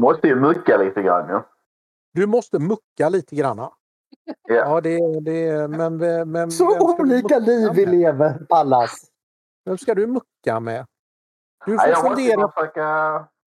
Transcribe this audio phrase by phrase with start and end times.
[0.00, 1.40] Man måste ju mucka lite grann ju.
[2.12, 3.70] Du måste mucka lite granna.
[4.48, 4.54] Ja.
[4.54, 5.96] Ja, det, det men,
[6.30, 9.04] men, Så olika liv vi lever, Pallas.
[9.64, 10.86] Vem ska du mucka med?
[11.66, 12.46] Du Nej, får jag, måste ju fundera.
[12.48, 12.84] bara försöka,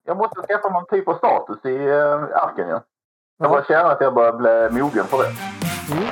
[0.04, 2.74] jag måste skaffa någon typ av status i uh, arken ju.
[2.74, 2.84] Jag
[3.38, 3.50] Ja.
[3.50, 4.34] bara känner att jag börjar
[4.70, 5.30] bli mogen för det.
[5.96, 6.10] Mm.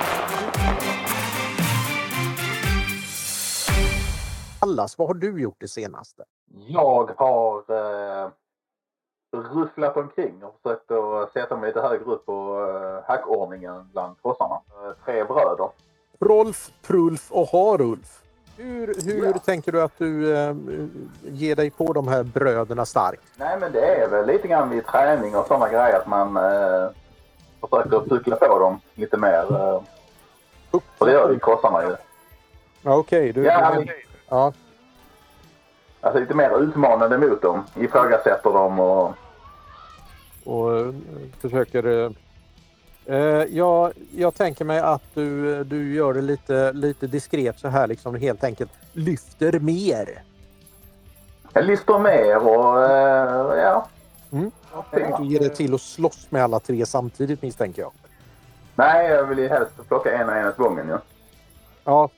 [4.59, 6.23] Allas, vad har du gjort det senaste?
[6.67, 8.29] Jag har eh,
[9.31, 14.55] rufflat omkring och försökt att sätta mig lite högre upp på eh, hackordningen bland krossarna.
[14.85, 15.69] Eh, tre bröder.
[16.19, 18.17] Rolf, Prulf och Harulf.
[18.57, 19.33] Hur, hur Ja.
[19.39, 20.55] tänker du att du eh,
[21.21, 23.21] ger dig på de här bröderna starkt?
[23.35, 26.89] Nej men det är väl lite grann vid träning och sådana grejer att man eh,
[27.61, 29.45] försöker puckla på dem lite mer.
[29.55, 29.81] Eh,
[30.71, 31.95] och det gör ju krossarna ju.
[32.81, 33.43] Ja, Okej, du...
[33.43, 33.87] Ja, du-
[34.29, 34.53] ja.
[36.01, 37.63] Alltså lite mer utmanande mot dem.
[37.75, 39.13] Ifrågasätter dem och...
[40.43, 40.93] och eh,
[41.41, 42.03] försöker...
[42.05, 42.11] eh,
[43.05, 43.17] Eh,
[43.49, 48.15] jag, jag tänker mig att du, du gör det lite, lite diskret så här liksom
[48.15, 50.23] helt enkelt lyfter mer.
[51.53, 53.87] Jag lyfter mer och eh, ja.
[54.31, 54.51] Mm.
[55.19, 57.91] Du ger dig till att slåss med alla tre samtidigt misstänker jag.
[58.75, 60.97] Nej, jag vill ju helst plocka en och en åt gången.
[61.83, 62.09] Ja,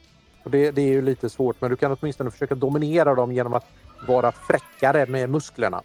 [0.44, 3.53] och det, det är ju lite svårt men du kan åtminstone försöka dominera dem genom
[3.53, 3.66] att
[4.07, 5.81] vara fräckare med musklerna.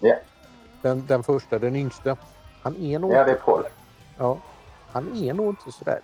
[0.00, 0.14] Ja.
[0.82, 2.16] Den, den första, den yngste.
[2.62, 3.64] Han är nog, Ja, det är Paul.
[4.18, 4.38] ja,
[4.92, 6.00] han är nog inte sådär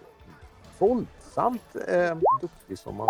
[0.79, 3.09] våldsamt eh, duktig som man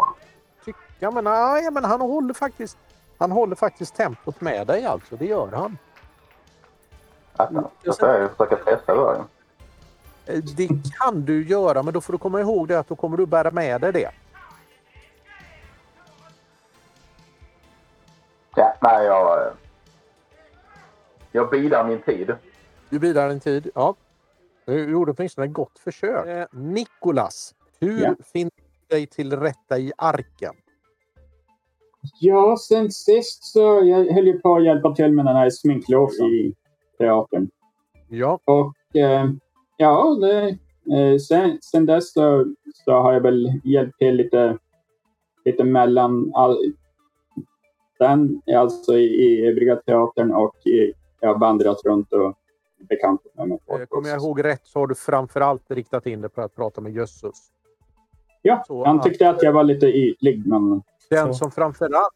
[0.64, 1.10] tycker.
[1.10, 2.78] Men, nej, men han håller faktiskt
[3.18, 5.16] han håller faktiskt tempot med dig alltså.
[5.16, 5.78] Det gör han.
[7.36, 9.16] Alltså, jag ska försöka pressa ju.
[10.34, 10.68] Eh, Det
[11.00, 13.50] kan du göra men då får du komma ihåg det att då kommer du bära
[13.50, 14.10] med dig det.
[18.56, 19.52] Ja, nej, jag...
[21.36, 22.32] Jag bidar min tid.
[22.90, 23.70] Du bidrar en tid.
[23.74, 23.94] Ja.
[24.66, 26.26] Du gjorde åtminstone ett gott försök.
[26.26, 28.14] Eh, Nikolas, hur Ja.
[28.32, 28.50] finner
[28.88, 30.54] du dig till rätta i arken?
[32.20, 36.26] Ja, sen sist så jag höll ju på att hjälpa till med den här sminklåsen
[36.26, 36.54] i
[36.98, 37.48] teatern.
[38.08, 39.30] Ja, Och eh,
[39.76, 40.48] ja, det,
[40.96, 44.58] eh, sen, sen dess så, så har jag väl hjälpt till lite,
[45.44, 46.58] lite mellan all,
[47.98, 50.92] den, alltså i, i övriga teatern och i,
[51.24, 52.34] jag har vandrat runt och
[52.88, 53.80] bekantat mig med folk.
[53.80, 56.80] eh, kommer jag ihåg rätt så har du framförallt riktat in dig på att prata
[56.80, 57.50] med Jössus.
[58.42, 61.34] Ja, Så han att- tyckte att jag var lite ytlig, men Den Så.
[61.34, 62.14] som framförallt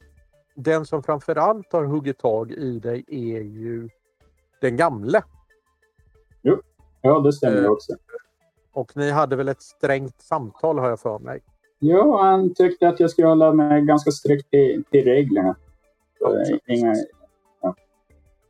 [0.54, 3.88] den som framförallt har huggit tag i dig är ju
[4.60, 5.22] den gamle.
[7.00, 7.70] ja, det stämmer Eh.
[7.70, 7.92] också.
[8.72, 11.40] Och ni hade väl ett strängt samtal har jag för mig.
[11.78, 15.56] Jo, han tyckte att jag skulle hålla mig ganska strikt till, till reglerna.
[16.20, 16.60] Ja, precis.
[16.66, 17.04] inga, ja.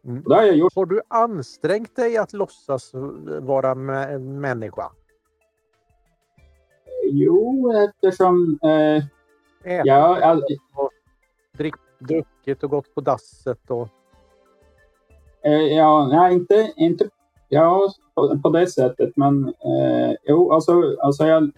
[0.08, 0.22] Mm.
[0.22, 0.74] Och Det har jag gjort.
[0.74, 2.90] Har du ansträngt dig att låtsas
[3.40, 4.90] vara människa?
[7.10, 8.58] Jo, eftersom...
[8.62, 9.04] Eh,
[9.64, 10.42] Ätit ja, all,
[10.74, 10.90] och
[11.56, 13.88] drick, druckit och gått på dasset och...
[15.42, 16.72] eh, ja, nej, inte...
[16.76, 17.08] inte
[17.48, 19.16] ja, på, på det sättet.
[19.16, 21.50] Men eh, jo, alltså, alltså jag,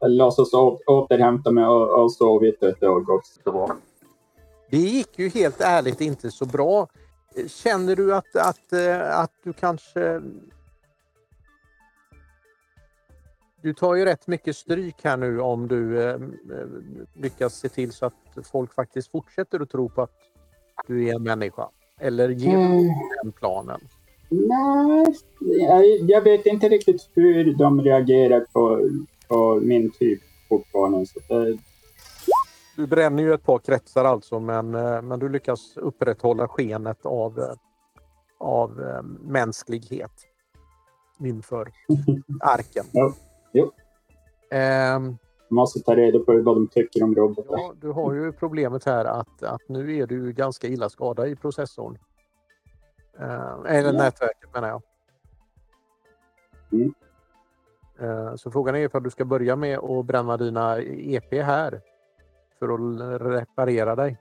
[0.00, 0.54] jag låtsas
[0.86, 2.78] återhämta mig och, och sovit ett.
[3.44, 3.76] Så bra.
[4.70, 6.88] Det gick ju helt ärligt inte så bra.
[7.48, 10.22] Känner du att, att, eh, att du kanske...
[13.62, 16.18] Du tar ju rätt mycket stryk här nu om du eh,
[17.14, 20.10] lyckas se till så att folk faktiskt fortsätter att tro på att
[20.86, 21.68] du är en människa.
[21.98, 22.88] Eller ger du Mm.
[23.22, 23.80] den planen?
[24.28, 28.88] Nej, jag, jag vet inte riktigt hur de reagerar på,
[29.28, 31.06] på min typ fortfarande.
[31.06, 31.58] Så det,
[32.80, 37.38] Du bränner ju ett par kretsar alltså men, eh, men du lyckas upprätthålla skenet av,
[37.38, 37.52] eh,
[38.38, 40.10] av eh, mänsklighet
[41.18, 41.72] inför
[42.40, 42.84] arken.
[42.92, 43.12] Ja,
[43.52, 43.70] jo.
[44.50, 45.16] Ehm,
[45.50, 47.54] måste ta reda på vad de tycker om robotar.
[47.58, 51.36] ja, du har ju problemet här att, att nu är du ganska illa skadad i
[51.36, 51.98] processorn.
[53.18, 53.98] Eh, eller Ja.
[53.98, 54.82] nätverket menar jag.
[56.72, 56.94] Mm.
[58.00, 61.80] Eh, så frågan är ifall du ska börja med att bränna dina EP här
[62.60, 64.18] för att reparera dig.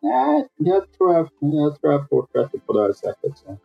[0.00, 3.38] Nej, jag tror jag, jag, tror jag fortsätter på det här sättet.
[3.38, 3.56] Så.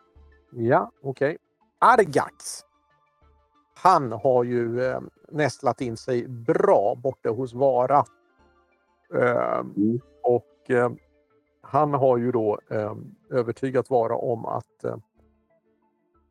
[0.50, 1.38] Ja, okej.
[1.78, 2.64] Argax.
[3.74, 8.04] Han har ju eh, nästlat in sig bra borta hos Vara.
[9.14, 10.00] Eh, Mm.
[10.22, 10.90] Och eh,
[11.62, 12.94] han har ju då eh,
[13.30, 14.96] övertygat Vara om att eh,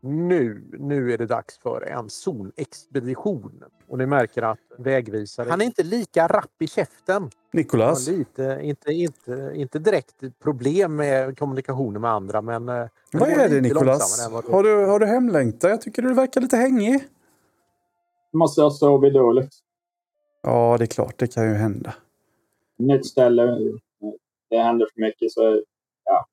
[0.02, 3.64] nu, nu är det dags för en zonexpedition.
[3.88, 5.50] Och ni märker att vägvisare...
[5.50, 8.08] Han är inte lika rapp i käften Nikolas?
[8.08, 12.70] Ja, lite, inte, inte, inte direkt problem med kommunikationen med andra men...
[12.70, 14.28] eh, Vad är det Nikolas?
[14.50, 15.70] Har du, har du hemlängtan?
[15.70, 17.04] Jag tycker du verkar lite hängig.
[18.34, 19.54] Måste ha sovit dåligt.
[20.42, 21.18] Ja, det är klart.
[21.18, 21.94] Det kan ju hända.
[22.78, 23.58] Nytt ställe.
[24.50, 25.64] Det händer för mycket så
[26.06, 26.26] Ja,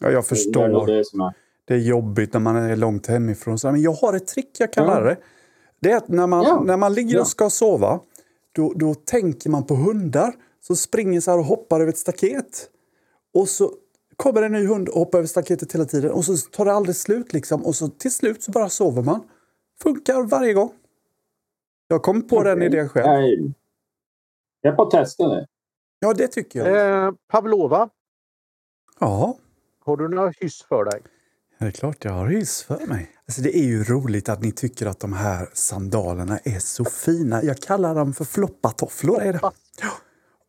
[0.00, 0.86] jag det är förstår.
[0.86, 1.32] det som är.
[1.68, 3.58] Det är jobbigt när man är långt hemifrån.
[3.58, 5.16] Så, men jag har ett trick jag lära dig.
[5.80, 6.62] Det är att när man, Ja.
[6.66, 8.00] när man ligger och ska sova,
[8.52, 12.70] då, då tänker man på hundar som springer så här och hoppar över ett staket.
[13.34, 13.72] Och så
[14.16, 16.96] kommer en ny hund och hoppar över staketet hela tiden och så tar det aldrig
[16.96, 17.66] slut liksom.
[17.66, 19.20] Och så till slut så bara sover man.
[19.82, 20.72] Funkar varje gång.
[21.88, 22.66] Jag kom på den Okej.
[22.66, 23.06] idén själv.
[23.06, 23.52] Jag,
[24.60, 25.46] jag får testa det.
[25.98, 27.04] Ja, det tycker jag.
[27.06, 27.88] Eh, Pavlova,
[29.00, 29.36] Ja,
[29.84, 31.02] har du några hyss för dig?
[31.58, 33.10] Det är klart jag har hyss för mig.
[33.26, 37.42] Alltså, det är ju roligt att ni tycker att de här sandalerna är så fina.
[37.42, 39.22] Jag kallar dem för floppatofflor.
[39.22, 39.40] Är det?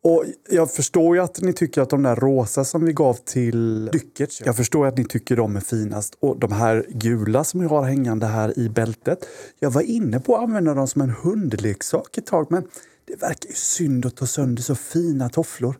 [0.02, 3.86] Och jag förstår ju att ni tycker att de där rosa som vi gav till
[3.86, 6.16] Dyckert, jag förstår att ni tycker de är finast.
[6.20, 9.26] Och de här gula som jag har hängande här i bältet,
[9.58, 12.62] jag var inne på att använda dem som en hundleksak ett tag, men
[13.04, 15.76] det verkar ju synd att ta sönder så fina tofflor.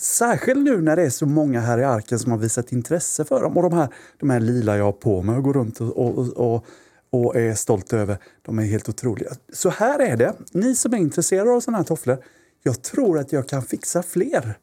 [0.00, 3.42] Särskilt nu när det är så många här i arken som har visat intresse för
[3.42, 3.56] dem.
[3.56, 3.88] Och de här,
[4.18, 6.66] de här lila jag har på mig och går runt och, och, och,
[7.10, 9.30] och är stolt över, de är helt otroliga.
[9.52, 12.24] Så här är det, ni som är intresserade av sådana här tofflor,
[12.62, 14.58] jag tror att jag kan fixa fler.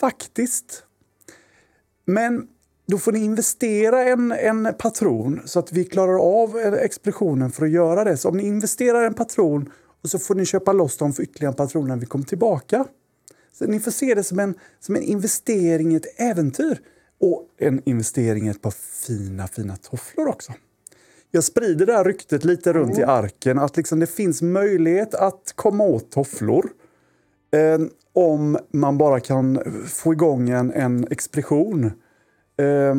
[0.00, 0.82] Faktiskt.
[2.04, 2.48] Men
[2.86, 7.64] då får ni investera en, en patron så att vi klarar av eh, expeditionen för
[7.64, 8.16] att göra det.
[8.16, 9.72] Så om ni investerar en patron
[10.02, 12.84] och så får ni köpa loss dem för ytterligare en patron när vi kommer tillbaka.
[13.58, 16.78] Så ni får se det som en, som en investering i ett äventyr.
[17.20, 18.70] Och en investering i ett par
[19.06, 20.52] fina, fina tofflor också.
[21.30, 25.52] Jag sprider det här ryktet lite runt i arken att liksom det finns möjlighet att
[25.54, 26.70] komma åt tofflor.
[27.50, 27.78] Eh,
[28.12, 29.58] om man bara kan
[29.88, 31.84] få igång en, en expedition.
[32.56, 32.94] Eh,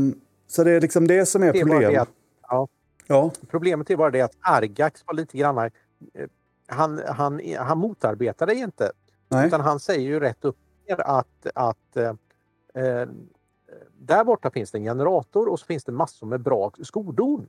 [0.48, 2.10] så det är liksom det som är Det är problemet.
[2.50, 2.68] ja,
[3.08, 5.58] Ja, problemet är bara det att Argax var lite grann...
[5.58, 5.70] eh,
[6.68, 8.92] Han, han, han motarbetar dig inte.
[9.28, 9.48] Nej.
[9.48, 10.58] Utan han säger ju rätt upp
[10.98, 12.14] att, att eh,
[12.74, 13.08] eh,
[14.00, 17.48] där borta finns det en generator och så finns det massor med bra skodon.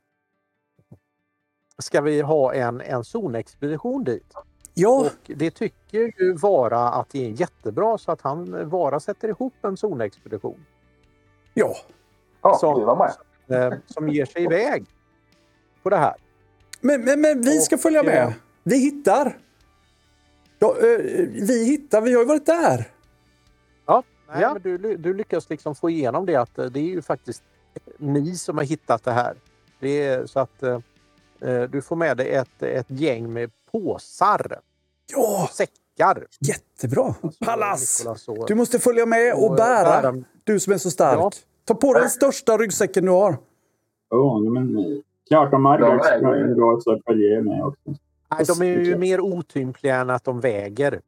[1.83, 4.35] Ska vi ha en, en zonexpedition dit?
[4.75, 9.29] Ja, Och det tycker ju Vara att det är jättebra så att han Vara sätter
[9.29, 10.65] ihop en zonexpedition
[11.55, 11.77] ja.
[12.43, 12.97] Ja, vi var
[13.47, 13.73] med.
[13.73, 14.87] eh, som ger sig iväg
[15.83, 16.15] på det här.
[16.81, 18.35] Men, men, men vi ska Och, följa med.
[18.63, 19.39] Vi hittar.
[20.59, 22.89] Ja, eh, vi hittar, vi har ju varit där.
[24.33, 27.43] Nej, men du, du lyckas liksom få igenom det att eh, det är ju faktiskt
[27.99, 29.37] ni som har hittat det här.
[29.81, 30.81] Det är så att eh,
[31.41, 34.59] eh, du får med dig ett, ett gäng med påsar,
[35.13, 36.27] Ja, säckar.
[36.41, 37.15] jättebra.
[37.23, 38.07] Så Pallas!
[38.29, 40.03] Och- Du måste följa med och och bära.
[40.13, 40.25] bära.
[40.45, 41.19] Du som är så stark.
[41.19, 41.31] Ja.
[41.65, 43.37] Ta på dig den största ryggsäcken du har.
[44.11, 46.55] Oh, men, klart om väger.
[46.55, 47.95] ska också följa med också.
[48.31, 51.01] Nej, de är ju mer otympliga än att de väger.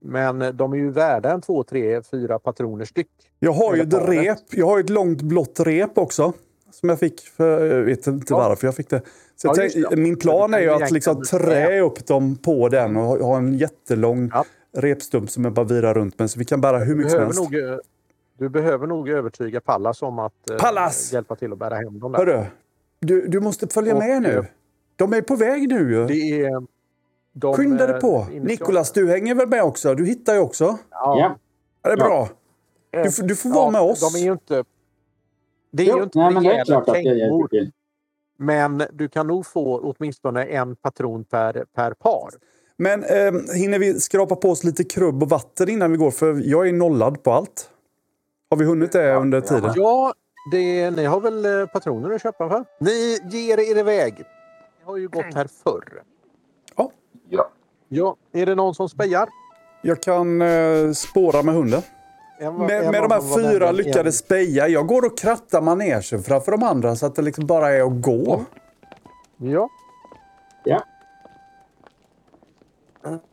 [0.00, 3.08] Men eh, de är ju värda en två, tre, fyra patroner styck.
[3.38, 4.38] Jag har ju ett rep.
[4.50, 6.32] Jag har ett långt blått rep också.
[6.70, 8.36] Som jag fick, för, jag vet inte Ja.
[8.38, 9.00] varför jag fick det.
[9.36, 9.96] Så Ja, jag just tänk, det.
[9.96, 14.30] min plan är ju att liksom trä upp dem på den och ha- en jättelång
[14.32, 14.44] Ja.
[14.76, 16.30] repstump som jag bara virar runt med.
[16.30, 17.38] Så vi kan bära hur mycket som helst.
[17.40, 17.76] nog, eh,
[18.38, 21.12] du behöver nog övertyga Pallas om att eh, Pallas!
[21.12, 22.18] hjälpa till att bära hem dem där.
[22.18, 22.44] Hörru,
[23.00, 24.44] du, du måste följa Och, med nu.
[24.96, 26.06] De är på väg nu ju.
[26.06, 26.66] Det är...
[27.32, 28.26] De, Skynda dig eh, på.
[28.32, 29.94] Nikolas, du hänger väl med också?
[29.94, 30.64] Du hittar ju också.
[30.64, 30.78] Ja.
[30.90, 31.36] Ja.
[31.82, 32.04] Ja, det är Ja.
[32.04, 32.28] bra.
[33.04, 34.12] Du, får- du får vara med oss.
[34.12, 34.64] De är ju inte...
[35.72, 37.72] Det är Jo, ju inte nej, men det är rejäla klart att till.
[38.38, 42.30] men du kan nog få åtminstone en patron per, per par.
[42.76, 46.10] Men eh, hinner vi skrapa på oss lite krubb och vatten innan vi går?
[46.10, 47.70] För jag är nollad på allt.
[48.50, 49.72] Har vi hunnit det under tiden?
[49.76, 50.14] Ja,
[50.52, 52.64] det, ni har väl eh, patroner att köpa för?
[52.80, 54.14] Ni ger er iväg.
[54.86, 56.02] Har ju gått här förr.
[57.28, 57.50] Ja.
[57.88, 59.28] Ja, är det någon som spejar?
[59.82, 61.82] Jag kan eh, spåra med hunden.
[62.38, 64.68] En var- Med, med de här fyra nämligen lyckade en- speja.
[64.68, 68.02] Jag går och krattar manegen framför de andra så att det liksom bara är att
[68.02, 68.44] gå.
[69.38, 69.70] Ja,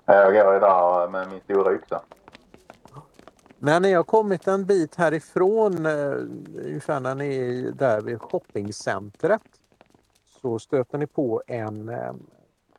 [0.06, 2.02] Jag går ju där med min stora yxa.
[3.60, 6.14] när ni har kommit en bit härifrån, eh,
[6.66, 9.42] ungefär när ni är där vid shoppingcentret,
[10.44, 12.14] så stöter ni på en eh,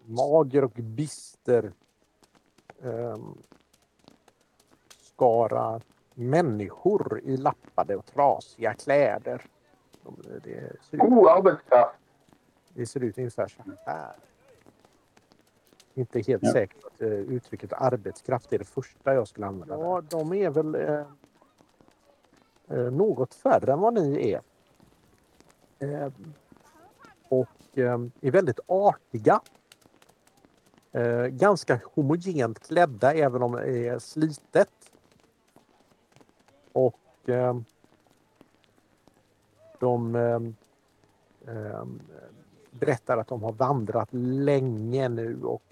[0.05, 1.73] mager och bister
[2.83, 3.19] eh,
[5.01, 5.81] skara
[6.15, 9.43] människor i lappade och trasiga kläder.
[10.03, 11.95] De, det, ser ut, Oh, arbetskraft!
[12.69, 14.13] det ser ut ungefär så här.
[15.95, 16.53] inte helt Ja.
[16.53, 19.79] säker på att eh, uttrycket arbetskraft är det första jag skulle använda.
[19.79, 21.07] Ja, de är väl eh,
[22.69, 24.41] eh, något färre än vad ni är.
[27.29, 29.41] Och eh, är väldigt artiga.
[30.93, 34.71] Eh, ganska homogent klädda även om det är slitet.
[36.73, 37.57] Och eh,
[39.79, 40.41] de eh,
[41.55, 41.85] eh,
[42.71, 45.63] berättar att de har vandrat länge nu och,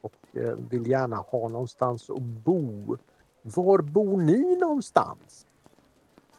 [0.00, 2.96] och eh, vill gärna ha någonstans att bo.
[3.42, 5.46] Var bor ni någonstans?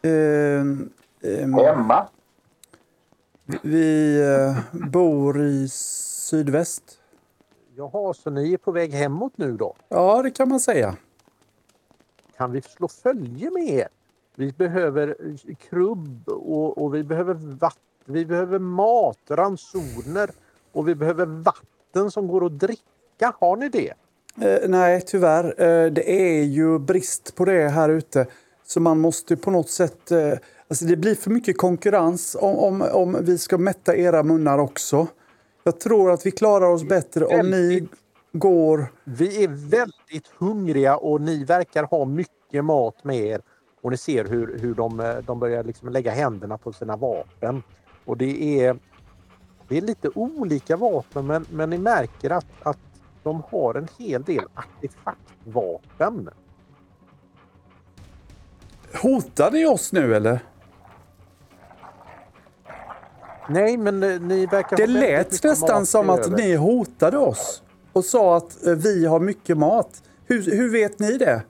[0.02, 0.90] Ehm,
[1.22, 2.08] ehm, Hemma?
[3.62, 4.58] Vi eh,
[4.90, 6.84] bor i sydväst.
[7.76, 9.76] Jaha, så ni är på väg hemåt nu då?
[9.88, 10.96] Ja, det kan man säga.
[12.38, 13.88] Kan vi slå följe med er?
[14.36, 17.80] Vi behöver eh, krubb och, och vi behöver vatten.
[18.06, 20.30] Vi behöver mat, ransoner
[20.72, 23.34] och vi behöver vatten som går att dricka.
[23.40, 23.94] Har ni det?
[24.42, 25.46] Eh, nej, tyvärr.
[25.46, 28.28] Eh, det är ju brist på det här ute.
[28.70, 30.12] Så man måste på något sätt...
[30.12, 30.34] Eh,
[30.68, 35.08] alltså det blir för mycket konkurrens om, om, om vi ska mätta era munnar också.
[35.64, 37.88] Jag tror att vi klarar oss bättre om ni
[38.34, 38.94] går...
[39.04, 43.42] Vi är väldigt hungriga och ni verkar ha mycket mat med er.
[43.82, 47.64] Och ni ser hur, hur de, eh, de börjar liksom lägga händerna på sina vapen.
[48.06, 48.80] Och det är,
[49.68, 52.80] det är lite olika vapen men, men ni märker att, att
[53.24, 56.30] de har en hel del artefaktvapen.
[58.94, 60.40] Hotar ni oss nu eller?
[63.50, 68.38] Nej, men eh, ni verkar Det lät nästan som att ni hotade oss och sa
[68.38, 70.04] att eh, vi har mycket mat.
[70.26, 71.44] Hur, hur vet ni det?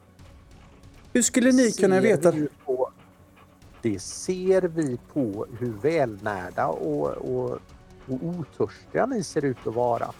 [1.13, 2.33] Hur skulle ni kunna veta?
[2.65, 2.91] På,
[3.81, 7.51] det ser vi på hur välnärda och, och,
[8.07, 10.11] och otörstiga ni ser ut att vara.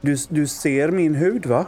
[0.00, 1.66] Du, du ser min hud va?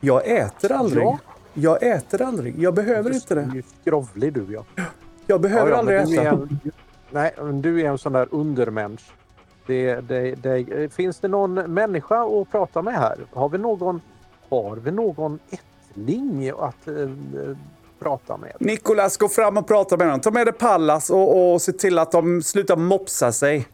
[0.00, 1.04] Jag äter aldrig.
[1.04, 1.18] Ja.
[1.60, 2.62] Jag äter aldrig.
[2.62, 3.46] Jag behöver inte Du det.
[3.50, 4.84] är ju skrovlig du ja.
[5.26, 6.30] Jag behöver ja, ja, aldrig du är äta.
[6.30, 6.60] en,
[7.10, 9.12] Nej, men du är en sån där undermänniska.
[9.66, 13.16] Det, det, det, finns det någon människa att prata med här?
[13.32, 14.00] Har vi någon,
[14.50, 16.94] har vi någon ättling att eh,
[17.98, 18.52] prata med?
[18.60, 20.20] Nikolas, gå fram och prata med dem.
[20.20, 23.68] Ta med dig Pallas och, och se till att de slutar mopsa sig.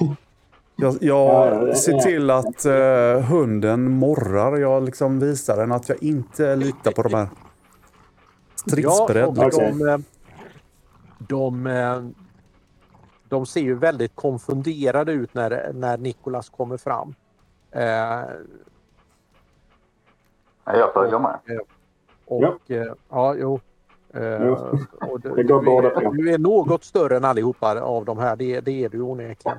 [0.76, 2.00] Jag, Ja, ja, jag ser ja.
[2.00, 4.56] till att eh, hunden morrar.
[4.56, 7.28] Jag liksom visar den att jag inte litar på de här.
[8.54, 9.32] Stridsberedd.
[9.36, 9.98] Ja, och de, eh,
[11.18, 12.02] de, eh,
[13.28, 17.14] de ser ju väldigt konfunderade ut när, när Nikolas kommer fram.
[17.70, 18.20] Eh,
[20.64, 21.38] Ja, Jag följer med.
[22.26, 23.60] och ja, eh, ja jo.
[24.14, 24.78] Eh, Jo.
[25.00, 28.36] och du, Det går du, är, du är något större än allihopa av de här,
[28.36, 29.58] det, det är du onekligen.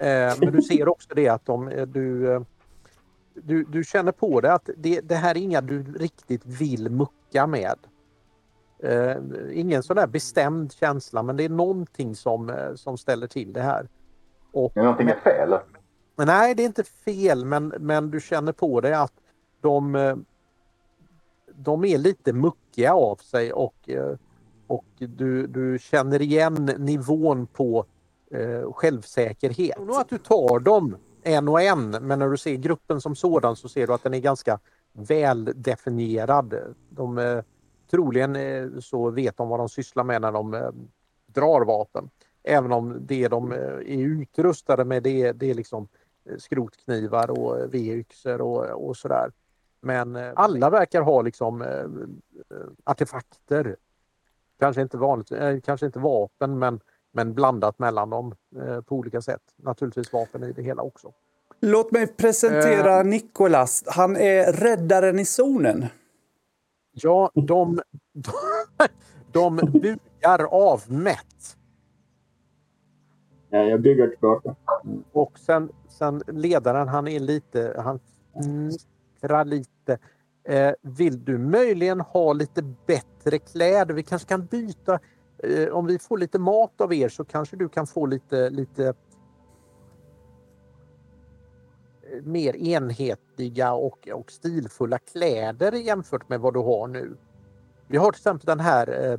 [0.00, 2.42] Eh, men du ser också det att de, eh, du, eh,
[3.34, 7.46] du, du känner på det att det, det här är inga du riktigt vill mucka
[7.46, 7.78] med.
[8.82, 9.16] Eh,
[9.52, 13.88] ingen sån där bestämd känsla men det är någonting som, som ställer till det här.
[14.52, 15.54] Och, Är någonting är fel?
[16.16, 19.12] men nej, det är inte fel men, men du känner på det att
[19.60, 20.24] de,
[21.54, 23.90] de är lite muckiga av sig och,
[24.66, 27.86] och du, du känner igen nivån på
[28.34, 29.68] eh, självsäkerhet.
[29.68, 33.00] Jag tror nog att du tar dem en och en men när du ser gruppen
[33.00, 34.58] som sådan så ser du att den är ganska
[34.92, 36.74] väldefinierad.
[36.88, 37.42] De, eh,
[37.90, 40.70] troligen eh, så vet de vad de sysslar med när de eh,
[41.26, 42.10] drar vapen.
[42.42, 45.88] Även om det de eh, är utrustade med det, det är liksom
[46.24, 49.32] eh, skrotknivar och eh, V-yxor och, och sådär.
[49.80, 53.76] Men eh, alla verkar ha liksom eh, eh artefakter.
[54.58, 56.80] Kanske inte, vanligt, eh, kanske inte vapen men,
[57.12, 59.42] men blandat mellan dem eh, på olika sätt.
[59.56, 61.12] Naturligtvis vapen i det hela också.
[61.60, 63.04] Låt mig presentera Eh.
[63.04, 63.84] Nikolas.
[63.86, 65.86] Han är räddaren i zonen.
[66.92, 67.80] Ja, de,
[68.12, 68.32] de,
[69.32, 71.56] de bugar avmätt.
[73.50, 74.54] Ja, jag bygger tillbaka.
[75.12, 78.00] Och sen, sen ledaren, han är lite, han
[78.34, 79.98] fnittrar lite.
[80.44, 83.94] Eh, vill du möjligen ha lite bättre kläder?
[83.94, 84.98] Vi kanske kan byta.
[85.42, 88.94] Eh, om vi får lite mat av er så kanske du kan få lite, lite
[92.02, 97.16] eh, mer enhetliga och, och stilfulla kläder jämfört med vad du har nu.
[97.86, 99.18] Vi har till exempel den här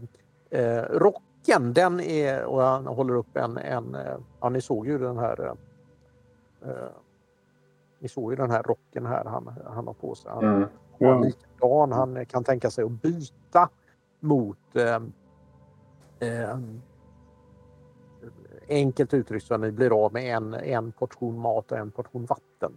[0.52, 1.74] eh, eh, rocken.
[1.74, 3.98] Den är, och han håller upp en, en
[4.42, 5.56] ja ni såg ju den här
[6.66, 6.90] eh,
[8.00, 10.32] ni såg ju den här rocken här han, han har på sig.
[10.32, 10.66] Han
[11.02, 11.24] Mm.
[11.24, 11.92] likadan.
[11.92, 13.70] Han kan tänka sig att byta
[14.20, 15.00] mot eh,
[16.22, 16.58] eh,
[18.70, 22.26] enkelt uttryckt så att ni blir av med en, en portion mat och en portion
[22.26, 22.72] vatten.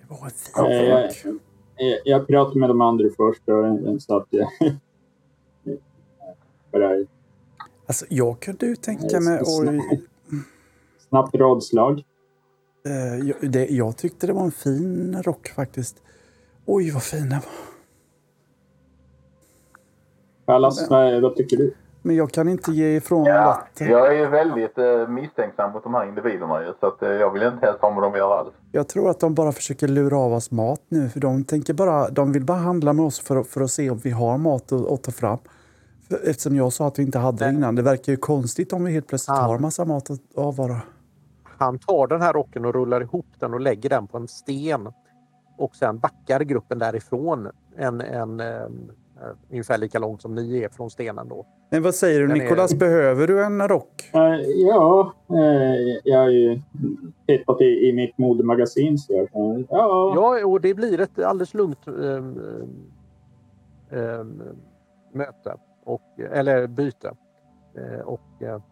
[0.00, 1.24] Det var en fin Eh, jag, rock.
[1.76, 4.48] jag, jag pratade med de andra först och så att jag...
[7.86, 9.40] Alltså, jag kunde ju tänka mig...
[9.46, 10.04] Oj,
[11.08, 12.04] snabbt rådslag.
[12.86, 16.02] eh, jag, det, jag tyckte det var en fin rock faktiskt.
[16.66, 17.74] Oj, vad fin den var.
[20.44, 21.74] Pallas, vad tycker du?
[22.06, 23.86] Men jag kan inte ge ifrån Ja, vatten.
[23.88, 27.30] jag är ju väldigt eh, misstänksam mot de här individerna ju, så att, eh, jag
[27.30, 28.50] vill inte helst ha med dem att göra alls.
[28.72, 31.08] Jag tror att de bara försöker lura av oss mat nu.
[31.08, 33.90] För de, tänker bara, de vill bara handla med oss för, att- för att se
[33.90, 35.38] om vi har mat att, att ta fram.
[36.08, 37.74] För, eftersom jag sa att vi inte hade det innan.
[37.74, 39.42] Det verkar ju konstigt om vi helt plötsligt Ja.
[39.42, 40.76] har massa mat att avvara.
[41.58, 44.88] Han tar den här rocken och rullar ihop den och lägger den på en sten.
[45.58, 48.66] Och sen backar gruppen därifrån en, en, eh,
[49.50, 51.28] ungefär lika långt som ni är från stenen.
[51.28, 51.46] Då.
[51.70, 52.74] Men vad säger du Den är- Nikolas?
[52.74, 54.10] Behöver du en rock?
[54.14, 56.60] Eh, ja, eh, jag har ju
[57.26, 58.98] tittat i, i mitt modemagasin.
[58.98, 61.86] Så jag, kan- ja, Ja, och det blir ett alldeles lugnt
[65.12, 65.56] möte.
[65.84, 66.02] Och,
[66.32, 67.12] eller byte.
[67.76, 68.62] Eh, och, eh,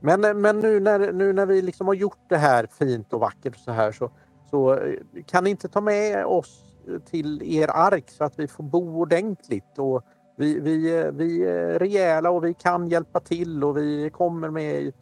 [0.00, 3.56] men men nu, när, nu när vi liksom har gjort det här fint och vackert
[3.56, 4.10] så här så,
[4.50, 6.63] så eh, kan ni inte ta med oss
[7.10, 9.78] till er ark så att vi får bo ordentligt.
[9.78, 10.02] Och
[10.36, 14.92] vi, vi, vi är rejäla och vi kan hjälpa till och vi kommer med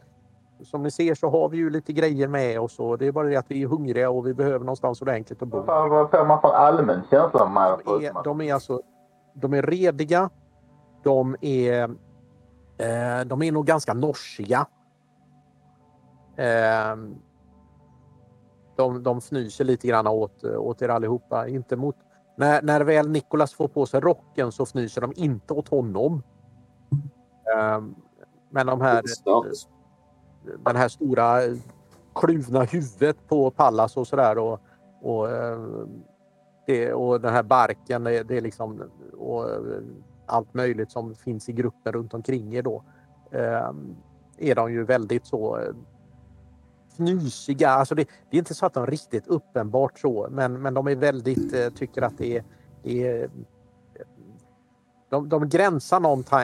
[0.63, 3.27] som ni ser så har vi ju lite grejer med oss och det är bara
[3.27, 5.61] det att vi är hungriga och vi behöver någonstans ordentligt att bo.
[5.61, 7.81] Vad får man för allmän känsla av?
[7.85, 8.81] De är, de är alltså
[9.33, 10.29] de är rediga.
[11.03, 11.83] De är,
[12.77, 14.65] eh, de är nog ganska norsiga.
[16.37, 16.95] Eh,
[18.83, 21.47] de, de fnyser lite grann åt, åt er allihopa.
[21.47, 21.95] Inte mot,
[22.37, 26.23] när, när väl Nikolas får på sig rocken så fnyser de inte åt honom.
[27.55, 27.81] Eh,
[28.49, 29.03] men de här
[30.65, 31.39] den här stora
[32.15, 34.37] kluvna huvudet på Pallas och sådär.
[34.37, 34.59] Och,
[35.01, 35.59] och, eh,
[36.65, 38.83] det, och den här barken, det, det är liksom
[39.17, 39.57] och eh,
[40.25, 42.83] allt möjligt som finns i gruppen runt omkring er då.
[43.31, 43.71] Eh,
[44.37, 45.73] är de ju väldigt så eh,
[46.97, 47.69] fnysiga.
[47.69, 50.95] Alltså det, det är inte så att de riktigt uppenbart så, men, men de är
[50.95, 52.43] väldigt, eh, tycker att det är,
[52.83, 53.29] det är
[55.09, 55.99] de, de gränsar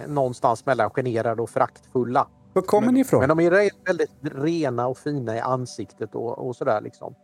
[0.07, 2.27] någonstans mellan generade och föraktfulla.
[2.53, 3.19] Var kommer ni ifrån?
[3.19, 3.51] Men de är
[3.85, 7.15] väldigt rena och fina i ansiktet och, och sådär liksom.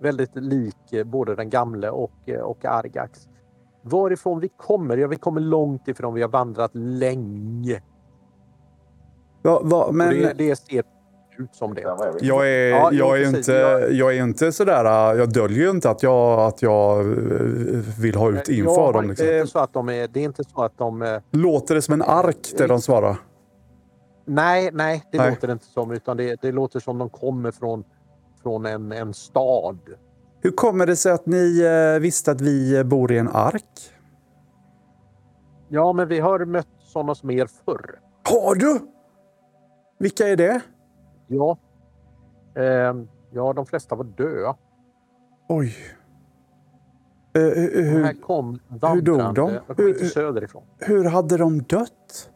[0.00, 3.28] Väldigt lik eh, både den gamle och, eh, och Argax.
[3.82, 4.96] Varifrån vi kommer?
[4.96, 6.14] Ja, vi kommer långt ifrån.
[6.14, 7.82] Vi har vandrat länge.
[9.42, 10.84] Va, va, men det, det ser
[11.42, 11.80] ut som det.
[12.20, 13.52] jag är, Ja, jag, är inte,
[13.90, 15.14] Jag- är inte sådär...
[15.14, 17.06] Jag döljer ju inte att jag, att jag eh,
[18.00, 19.02] vill ha ut info av dem.
[19.02, 19.26] Det Liksom.
[19.28, 20.08] är inte så att de är...
[20.08, 23.16] Det är inte så att de eh, Låter det som en ark det de svarar?
[24.26, 25.30] nej, nej, det Nej.
[25.30, 25.90] låter det inte som.
[25.90, 27.84] Utan det, det låter som de kommer från,
[28.42, 29.78] från en, en stad.
[30.42, 31.62] Hur kommer det sig att ni
[32.00, 33.64] visste att vi bor i en ark?
[35.68, 37.98] Ja, men vi har mött sådana som er förr.
[38.30, 38.78] Har du?
[39.98, 40.60] Vilka är det?
[41.32, 41.56] Ja.
[42.54, 44.56] Ehm, ja, de flesta var döda.
[45.48, 45.74] Oj.
[47.34, 49.34] Eh, hur, De här kom hur dog de?
[49.34, 50.62] De kom Hur- söderifrån.
[50.78, 52.30] hur hade de dött?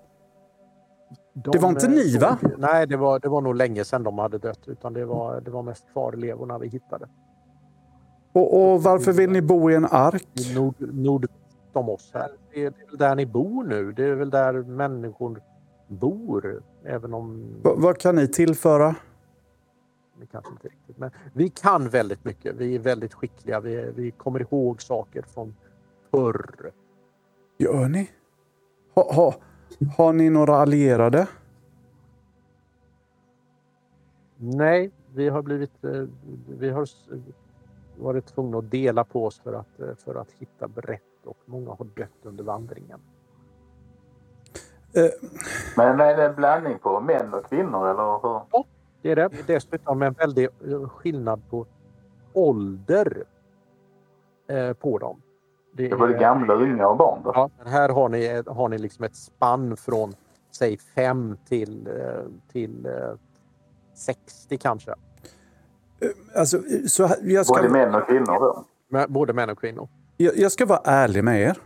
[1.33, 2.39] De, Det var inte eh, ni, va?
[2.59, 4.61] Nej, det var, det var nog länge sedan de hade dött.
[4.69, 7.07] Utan det var, det var mest kvarlevorna vi hittade.
[8.33, 10.29] Och, och varför vill ni bo i en ark?
[10.35, 11.27] I nord, nord
[11.73, 12.29] om oss här.
[12.55, 13.93] Det är, det är väl där ni bor nu.
[13.93, 15.43] Det är väl där människor
[15.89, 16.63] bor.
[16.87, 18.95] Även om Va, vad kan ni tillföra?
[20.21, 20.99] det kanske inte riktigt.
[20.99, 22.55] Men vi kan väldigt mycket.
[22.57, 23.61] Vi är väldigt skickliga.
[23.61, 25.55] Vi, vi kommer ihåg saker från
[26.11, 26.73] förr.
[27.59, 28.11] Gör ni?
[28.95, 29.35] Ha, ha,
[29.97, 31.29] har ni några allierade?
[34.37, 35.85] Nej, vi har blivit...
[35.85, 36.05] eh,
[36.59, 36.89] Vi har
[37.99, 41.71] varit tvungna att dela på oss för att, eh, för att hitta brett och många
[41.71, 43.01] har dött under vandringen.
[44.97, 45.11] Eh,
[45.77, 48.65] Men är det en blandning på män och kvinnor eller hur?
[49.03, 49.29] Det är det.
[49.29, 51.67] Det dessutom en väldig eh, skillnad på
[52.33, 53.25] ålder
[54.49, 55.23] eh, på dem.
[55.73, 57.33] Det är både gamla, unga och barn då?
[57.35, 60.13] Ja, men här har ni, har ni liksom ett spann från
[60.51, 61.89] säg 5 till,
[62.53, 62.93] till eh,
[63.95, 64.95] 60 kanske.
[66.35, 68.65] alltså, så jag, Både ska, män och kvinnor då?
[69.09, 69.89] Både män och kvinnor.
[70.17, 71.57] jag, jag ska vara ärlig med er.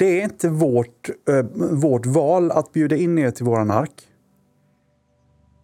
[0.00, 4.08] Det är inte vårt, eh, vårt val att bjuda in er till våran ark.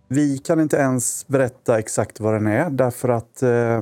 [0.08, 3.80] Vi kan inte ens berätta exakt vad den är därför att eh,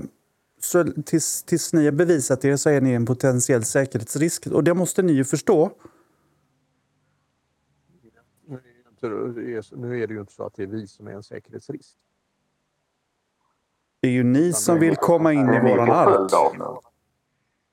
[0.61, 4.47] så tills, tills ni har bevisat er så är ni en potentiell säkerhetsrisk.
[4.47, 5.71] Och det måste ni ju förstå.
[8.51, 8.57] Nu
[10.03, 11.97] är, det ju inte, så att det är vi som är en säkerhetsrisk.
[14.01, 16.31] Det är ju ni som vill komma in i våran ark.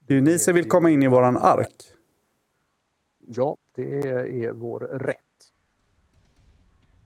[0.07, 1.91] Det är ju ni som vill komma in i våran ark.
[3.35, 4.09] Ja, det
[4.45, 5.17] är vår rätt.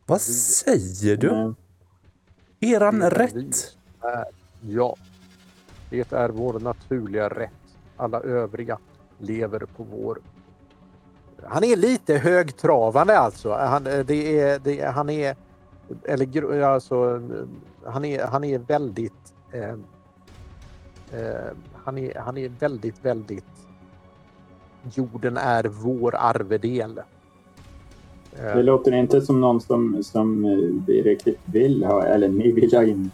[0.05, 1.29] Vad säger du?
[1.29, 1.55] Mm.
[2.59, 3.35] Eran Det rätt?
[4.01, 4.25] är-
[4.61, 4.95] Ja.
[5.89, 7.51] Det är vår naturliga rätt.
[7.97, 8.79] Alla övriga
[9.17, 10.19] lever på vår...
[11.43, 13.53] Han är lite högtravande alltså.
[13.53, 15.35] Han, det är, det är, han är...
[16.03, 17.21] Eller alltså...
[17.85, 19.33] Han är, han är väldigt...
[19.51, 19.69] Eh,
[21.19, 23.45] eh, han, är, han är väldigt, väldigt...
[24.93, 26.97] Jorden är vår arvedel.
[28.39, 32.51] Eh, Det låter inte som någon som, som eh, vi riktigt vill ha, eller ni
[32.51, 33.11] vill ha in.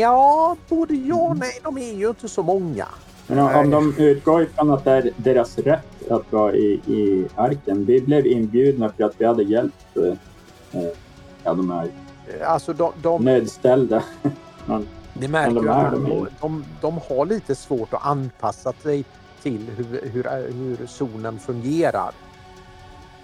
[0.00, 1.60] Ja, både ja och nej.
[1.62, 2.86] De är ju inte så många.
[3.26, 7.84] Men om, de utgår ifrån att det är deras rätt att vara i, i arken.
[7.84, 10.88] Vi blev inbjudna för att vi hade hjälpt eh, eh,
[11.44, 11.90] ja, de här
[12.46, 14.02] Alltså de, de, nödställda.
[15.12, 16.26] Ni märker de ju är, att de är de, ju.
[16.40, 19.04] de, de har lite svårt att anpassa sig
[19.42, 22.14] till hur, hur, hur zonen fungerar.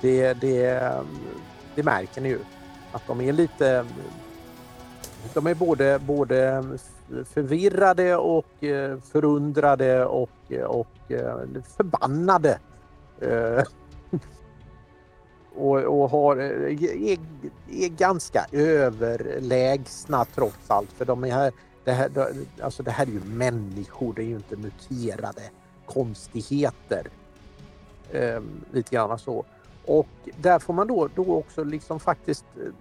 [0.00, 0.92] Det, det,
[1.74, 2.38] det märker ni ju.
[2.92, 3.86] Att de är lite...
[5.34, 6.64] De är både, både
[7.24, 11.38] förvirrade och eh, förundrade och, och eh,
[11.76, 12.58] förbannade.
[13.20, 13.62] Eh,
[15.54, 17.18] och, och har, är,
[17.70, 20.92] är ganska överlägsna trots allt.
[20.92, 21.52] För de är här,
[21.84, 22.10] det, här,
[22.62, 25.42] alltså det här är ju människor, det är ju inte muterade
[25.86, 27.08] konstigheter.
[28.10, 28.40] Eh,
[28.72, 29.44] lite grann så.
[29.84, 30.08] Och
[30.40, 32.44] där får man då, då också liksom faktiskt...
[32.56, 32.72] Eh,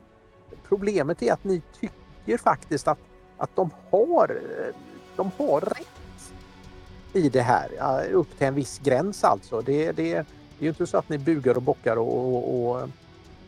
[0.67, 2.99] problemet är att ni tycker faktiskt att,
[3.37, 4.75] att de, har, eh,
[5.15, 6.33] de har rätt
[7.13, 7.69] i det här.
[8.11, 9.61] Upp till en viss gräns alltså.
[9.61, 10.25] Det, det, det är
[10.59, 12.35] ju inte så att ni bugar och bockar och...
[12.35, 12.89] och, och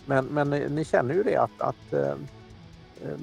[0.08, 2.12] men, men ni känner ju det att, att eh,
[3.04, 3.18] eh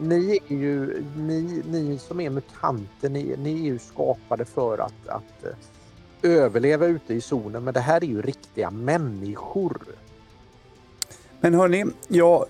[0.00, 5.08] ni är ju, ni, ni som är mutanter, ni, ni är ju skapade för att,
[5.08, 5.50] att eh,
[6.30, 7.64] överleva ute i zonen.
[7.64, 9.82] Men det här är ju riktiga människor.
[11.40, 12.46] Men hörni, ja,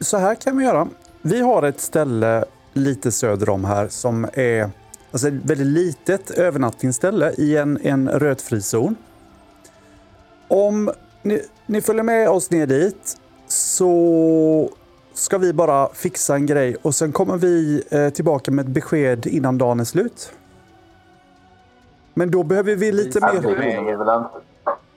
[0.00, 0.88] så här kan vi göra.
[1.22, 4.70] Vi har ett ställe lite söder om här som är
[5.10, 8.96] alltså ett väldigt litet övernattningsställe i en, en rötfri zon.
[10.48, 10.90] Om
[11.22, 13.16] ni, ni följer med oss ner dit
[13.48, 14.70] så
[15.18, 19.26] ska vi bara fixa en grej och sen kommer vi eh, tillbaka med ett besked
[19.26, 20.32] innan dagen är slut.
[22.14, 23.62] Men då behöver vi lite Ja, det mer...
[23.62, 24.28] hinner vi väl inte.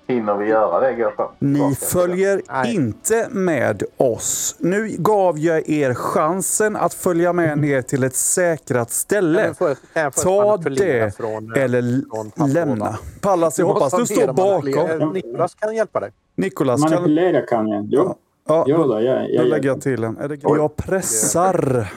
[0.08, 0.94] Hinner vi göra det?
[0.94, 1.32] Går.
[1.40, 2.76] Ni följer Nej.
[2.76, 4.56] inte med oss.
[4.60, 9.38] Nu gav jag er chansen att följa med ner till ett säkrat ställe.
[9.40, 12.02] Kan jag få- kan jag få Ta det från, eh, eller
[12.38, 12.98] från lämna.
[13.22, 15.14] Pallas, jag hoppas du står bakom.
[15.14, 16.12] Nikolas kan hjälpa dig.
[16.36, 16.92] Nikolas, kan...
[16.92, 17.88] Manipulera kan jag.
[17.92, 18.16] Jo, Ja,
[18.48, 20.18] jo då, då, jag, då jag, lägger jag, jag till en.
[20.18, 20.40] Är det...
[20.44, 21.92] Jag pressar.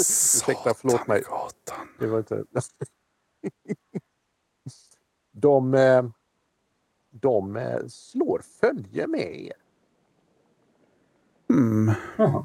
[0.00, 1.22] Ursäkta, förlåt mig.
[1.22, 1.88] Satangatan.
[1.98, 2.44] Det var inte...
[5.32, 6.02] De, eh,
[7.10, 9.52] de eh, slår följe med er.
[11.50, 11.94] Mm.
[12.16, 12.44] Jaha.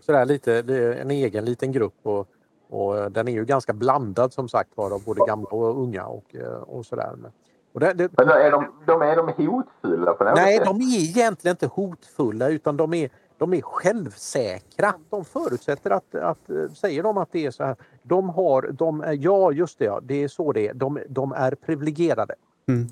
[0.00, 2.28] Sådär lite, det är en egen liten grupp och,
[2.68, 6.34] och den är ju ganska blandad som sagt var av både gamla och unga och,
[6.34, 7.14] eh, och sådär.
[7.16, 7.32] Men-
[7.80, 10.66] det, det, Men då är de, de, är de hotfulla på något nej, sätt?
[10.66, 14.94] de är egentligen inte hotfulla utan de är, de är självsäkra.
[15.10, 19.16] De förutsätter att, att, eh, säger de att det är så här, de har, de
[19.20, 20.74] ja just det, ja, det är så det är.
[20.74, 22.34] De, de är privilegierade.
[22.68, 22.86] Mm.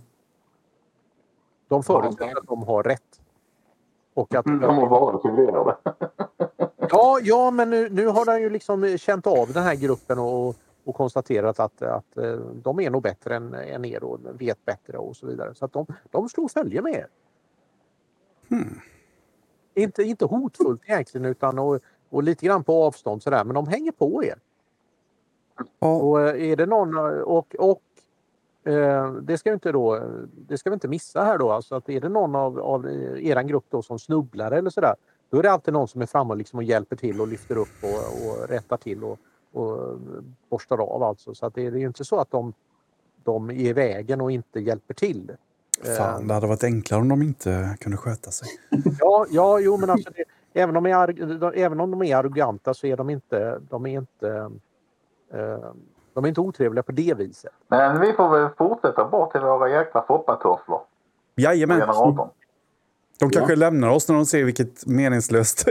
[1.68, 3.20] De förutsätter att de har rätt.
[4.14, 5.76] Och att, Mm, De har varit privilegierade.
[6.90, 10.54] ja, ja, men nu, nu har de ju liksom känt av den här gruppen och,
[10.84, 14.98] och konstaterat att, att eh, de är nog bättre än, än er och vet bättre
[14.98, 15.54] och så vidare.
[15.54, 17.06] Så att de, de slår följe med er.
[19.74, 23.92] Inte, inte hotfullt egentligen utan och, och lite grann på avstånd sådär men de hänger
[23.92, 24.38] på er.
[25.78, 27.82] Ja, Och eh, är det någon och, och
[28.72, 30.00] eh, det ska vi inte då,
[30.32, 33.26] det ska vi inte missa här då alltså att är det någon av, av eh,
[33.26, 34.94] eran grupp då som snubblar eller sådär
[35.30, 37.56] då är det alltid någon som är framme och, liksom och hjälper till och lyfter
[37.56, 39.18] upp och, och rättar till och,
[39.52, 39.98] och
[40.48, 42.52] borstar av alltså så att det, är ju inte så att de,
[43.24, 45.32] de är i vägen och inte hjälper till.
[45.98, 48.48] fan, det hade varit enklare om de inte kunde sköta sig.
[49.00, 50.24] Ja, ja jo men alltså det,
[50.60, 53.98] även, om de är, även om de är arroganta så är de inte, de är
[53.98, 54.50] inte,
[55.32, 55.58] eh,
[56.14, 57.52] de är inte otrevliga på det viset.
[57.68, 60.80] Men vi får väl fortsätta bort till våra jäkla foppatofflor.
[61.36, 61.82] Jajamän.
[63.20, 65.68] De kanske lämnar oss när de ser vilket meningslöst,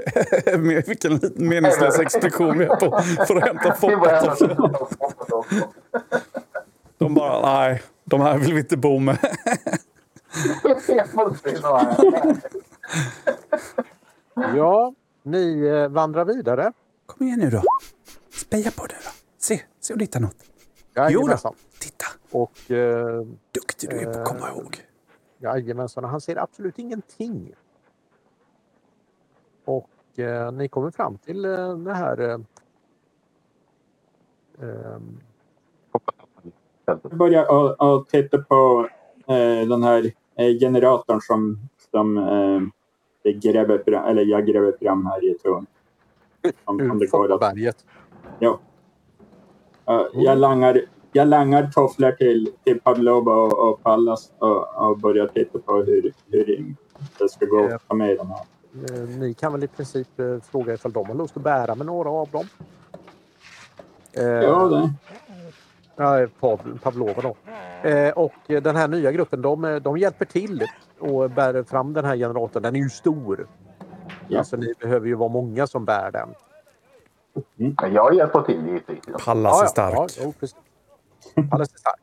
[0.88, 4.72] vilken meningslös expedition vi är på för att hämta foppatofflor.
[6.98, 9.18] De bara, nej, de här vill vi inte bo med.
[14.56, 16.72] Ja, ni eh, vandrar vidare
[17.06, 17.64] Kom igen nu då.
[18.34, 19.12] Speja på nu då.
[19.40, 20.36] Se, se om du hittar något.
[20.96, 21.54] Jajamensan.
[21.80, 24.78] Titta, Och eh, duktig du är på att komma Eh, ihåg.
[25.40, 27.54] Jajamensan, han ser absolut ingenting.
[29.66, 32.40] Och eh, ni kommer fram till eh, det här eh,
[34.62, 35.20] ehm,
[36.86, 38.90] Jag börjar att- att titta på
[39.28, 41.60] eh, den här eh, generatorn som,
[41.92, 45.66] som eh, gräver fram, eller jag gräver fram här i tron.
[46.66, 47.86] Om, om det går att, Foppaberget.
[48.40, 48.60] ja.
[49.86, 55.28] Eh, jag, langar, jag langar tofflor till, till Pavlova och, och Pallas och, och börjar
[55.28, 56.76] titta på hur, hur
[57.20, 58.36] det ska gå att ta med här.
[58.96, 61.86] Eh, Ni kan väl i princip eh, fråga ifall de har lust att bära med
[61.86, 62.46] några av dem.
[64.14, 64.90] Eh, Ja, det.
[65.96, 67.36] Ja, Pav- Pavlova då.
[67.90, 70.64] Eh, och den här nya gruppen de, de hjälper till
[71.00, 72.64] och bär fram den här generatorn.
[72.64, 73.48] Den är ju stor.
[74.28, 74.40] Ja.
[74.40, 76.30] Alltså ni behöver ju vara många som bär den.
[77.56, 79.00] Men jag hjälper till givetvis.
[79.26, 79.94] Pallas är stark.
[79.98, 80.34] Ja, jo,
[81.36, 82.00] Alldeles är stark.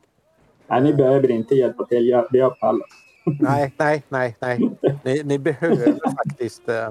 [0.67, 2.25] Nej, ni behöver inte hjälpa till.
[2.31, 2.89] Vi har Pallas.
[3.41, 4.71] Nej, nej, nej, nej.
[5.05, 6.69] Ni, ni behöver faktiskt.
[6.69, 6.91] Eh,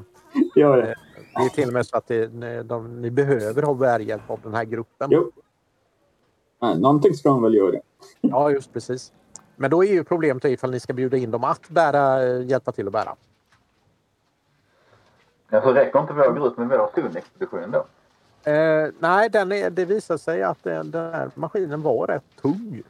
[0.55, 0.95] Gör det.
[1.35, 4.39] det är till och med så att det, ni, de, ni behöver ha bärhjälp av
[4.43, 5.09] den här gruppen.
[5.11, 5.31] Jo.
[6.61, 7.79] Nej, någonting ska de väl göra.
[8.21, 9.13] Ja, just precis.
[9.55, 12.71] Men då är ju problemet ifall ni ska bjuda in dem att bära, eh, hjälpa
[12.71, 13.15] till att bära.
[15.49, 17.85] Alltså räcker inte vår grupp med vår zonexpedition då?
[18.45, 22.83] Eh, nej, den är, det visar sig att den, den här maskinen var rätt tung.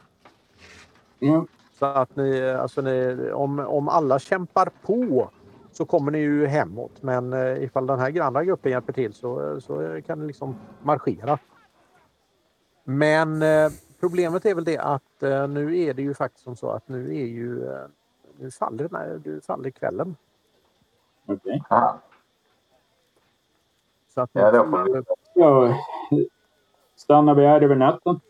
[1.18, 1.46] Ja.
[1.78, 5.30] Så att ni, alltså ni, om, om alla kämpar på
[5.72, 7.02] så kommer ni ju hemåt.
[7.02, 11.38] Men eh, ifall den här andra gruppen hjälper till så, så kan ni liksom marschera.
[12.84, 16.70] Men eh, problemet är väl det att eh, nu är det ju faktiskt som så
[16.70, 17.86] att nu är ju eh,
[18.38, 20.16] nu faller, nej, nu faller kvällen.
[21.26, 21.62] Okej.
[21.70, 22.00] Aha.
[24.14, 24.64] Så att Ja, då
[25.38, 25.78] Ja,
[26.96, 28.20] stannar vi här över natten?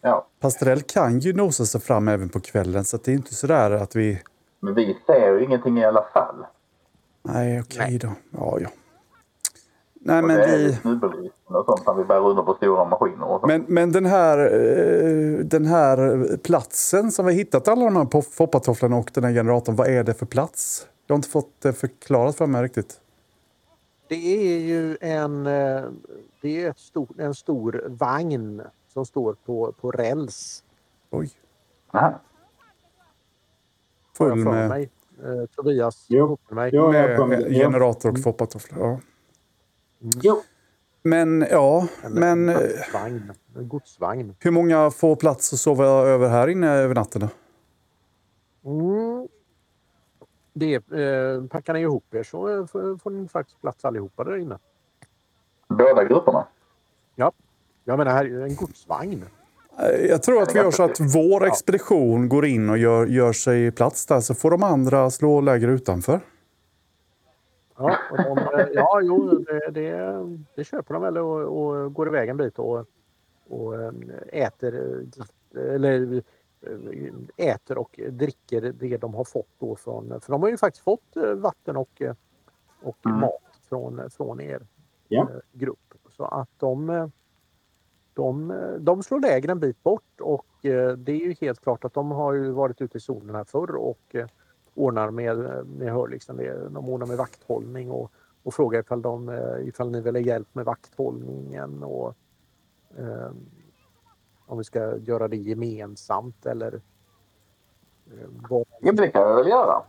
[0.00, 0.26] Ja.
[0.40, 3.70] Pastrell kan ju nosa sig fram även på kvällen så att det är inte sådär
[3.70, 4.22] att vi...
[4.60, 6.46] Men vi ser ju ingenting i alla fall.
[7.22, 7.98] Nej, okej Nej.
[7.98, 8.08] då.
[8.30, 8.68] Ja, ja.
[9.94, 10.78] Nej, men vi...
[11.44, 13.46] och sånt när vi bär under på stora maskiner och sånt.
[13.46, 18.96] Men, men den, här, eh, den här platsen som vi hittat alla de här foppatofflorna
[18.96, 20.86] och den här generatorn, vad är det för plats?
[21.06, 23.00] Jag har inte fått det förklarat för mig riktigt.
[24.08, 25.84] Det är ju en, eh,
[26.40, 30.64] det är ett stor, en stor vagn som står på, på räls.
[31.10, 31.30] Oj.
[31.92, 32.20] Aha.
[34.16, 34.90] Full jag med, mig.
[35.24, 36.38] Eh, Tobias Jo.
[36.48, 36.70] med mig.
[36.74, 37.36] Jo, jag kommer.
[37.38, 37.64] med Ja.
[37.64, 38.80] generator och foppatofflor.
[38.80, 39.00] Ja.
[40.22, 40.42] Jo.
[41.02, 43.32] Men ja, En men eh, godsvagn.
[43.54, 44.36] Godsvagn.
[44.40, 47.28] hur många får plats att sova över här inne över natten då?
[48.70, 49.28] Mm.
[50.58, 54.58] Det, eh, packar ni ihop er så eh, får, ni faktiskt plats allihopa där inne.
[55.68, 56.46] Båda grupperna.
[57.84, 59.24] Jag menar, här är en godsvagn.
[59.78, 61.46] Eh, Jag tror att vi gör så att vår Ja.
[61.48, 65.68] expedition går in och gör, gör sig plats där så får de andra slå läger
[65.68, 66.20] utanför.
[67.76, 70.14] Ja, och de, eh, ja jo, det, det,
[70.54, 72.84] det köper de väl och, och går iväg en bit och,
[73.48, 73.74] och
[74.32, 75.04] äter,
[75.54, 76.22] eller
[77.36, 81.16] äter och dricker det de har fått då från, för de har ju faktiskt fått
[81.16, 82.14] eh, vatten och, eh,
[82.82, 83.20] och Mm.
[83.20, 84.66] mat från, från er
[85.20, 85.94] eh, grupp.
[86.16, 87.08] Så att de, eh,
[88.14, 92.10] de, de slår läger en bit bort och det är ju helt klart att de
[92.10, 94.16] har ju varit ute i zonen här förr och
[94.74, 96.36] ordnar med, med hörlixen.
[96.36, 99.30] Det- De ordnar med vakthållning och, och frågar ifall, de,
[99.64, 102.14] ifall ni vill ha hjälp med vakthållningen och
[102.98, 103.30] eh,
[104.48, 106.74] om vi ska göra det gemensamt eller
[108.06, 108.64] eh, vad.
[108.80, 109.82] Ja, det kan jag väl göra.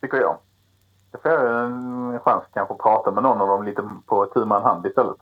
[0.00, 0.38] Tycker jag.
[1.10, 4.44] Då får jag en chans kanske att prata med någon av dem lite på tu
[4.44, 5.16] man hand istället.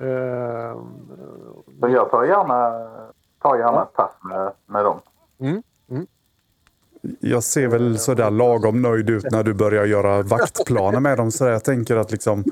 [0.00, 0.76] Eh,
[1.80, 2.88] Så jag tar gärna,
[3.38, 5.00] tar gärna ett pass med, med dem.
[7.20, 11.30] Jag ser väl sådär lagom nöjd ut när du börjar göra vaktplaner med dem.
[11.32, 12.44] Så jag tänker att liksom,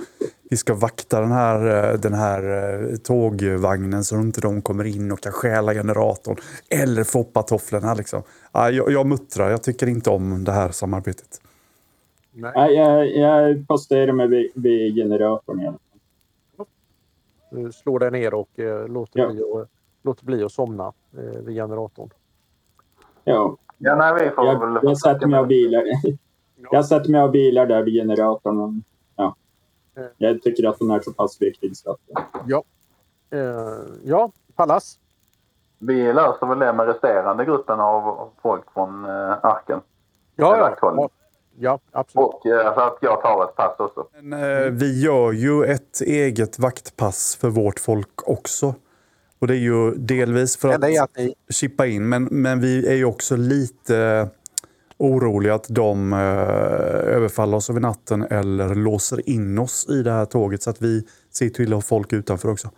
[0.51, 2.43] vi ska vakta den här, eh, den här
[2.91, 6.37] eh, tågvagnen så att inte de kommer in och kan stjäla generatorn.
[6.71, 7.95] Eller foppatofflorna.
[7.95, 8.23] Liksom.
[8.53, 11.41] Ja, Jag, jag muttrar, jag tycker inte om det här samarbetet.
[12.33, 15.61] nej, jag, jag posterar mig vid, vid generatorn.
[15.61, 15.79] igen.
[17.51, 19.29] du slår dig ner och eh, låter, Ja.
[19.33, 19.69] bli att,
[20.03, 22.11] låter bli att somna eh, vid generatorn.
[23.25, 24.79] Ja, Ja, nej, vi får jag, väl...
[24.83, 25.85] jag sätter mig och bilar.
[26.71, 28.61] Jag sätter mig och bilar där vid generatorn.
[28.61, 28.73] och-
[29.17, 29.37] Ja.
[30.19, 31.99] Jag tycker att den är så pass viktig så att...
[33.31, 33.41] Eh,
[34.05, 34.99] ja, Pallas.
[35.79, 39.11] Vi löser väl det med resterande gruppen av folk från eh,
[39.45, 39.81] arken.
[40.37, 41.09] Ja, Med ja, ja.
[41.61, 42.27] Ja, absolut.
[42.29, 44.07] Och eh, för att jag tar ett pass också.
[44.21, 48.75] Men, eh, vi gör ju ett eget vaktpass för vårt folk också.
[49.39, 51.19] Och det är ju delvis för att är att
[51.51, 54.29] chippa in, men, men vi är ju också lite
[54.97, 60.25] oroliga att de eh, överfaller oss över natten eller låser in oss i det här
[60.25, 62.71] tåget så att vi ser till att ha folk utanför också.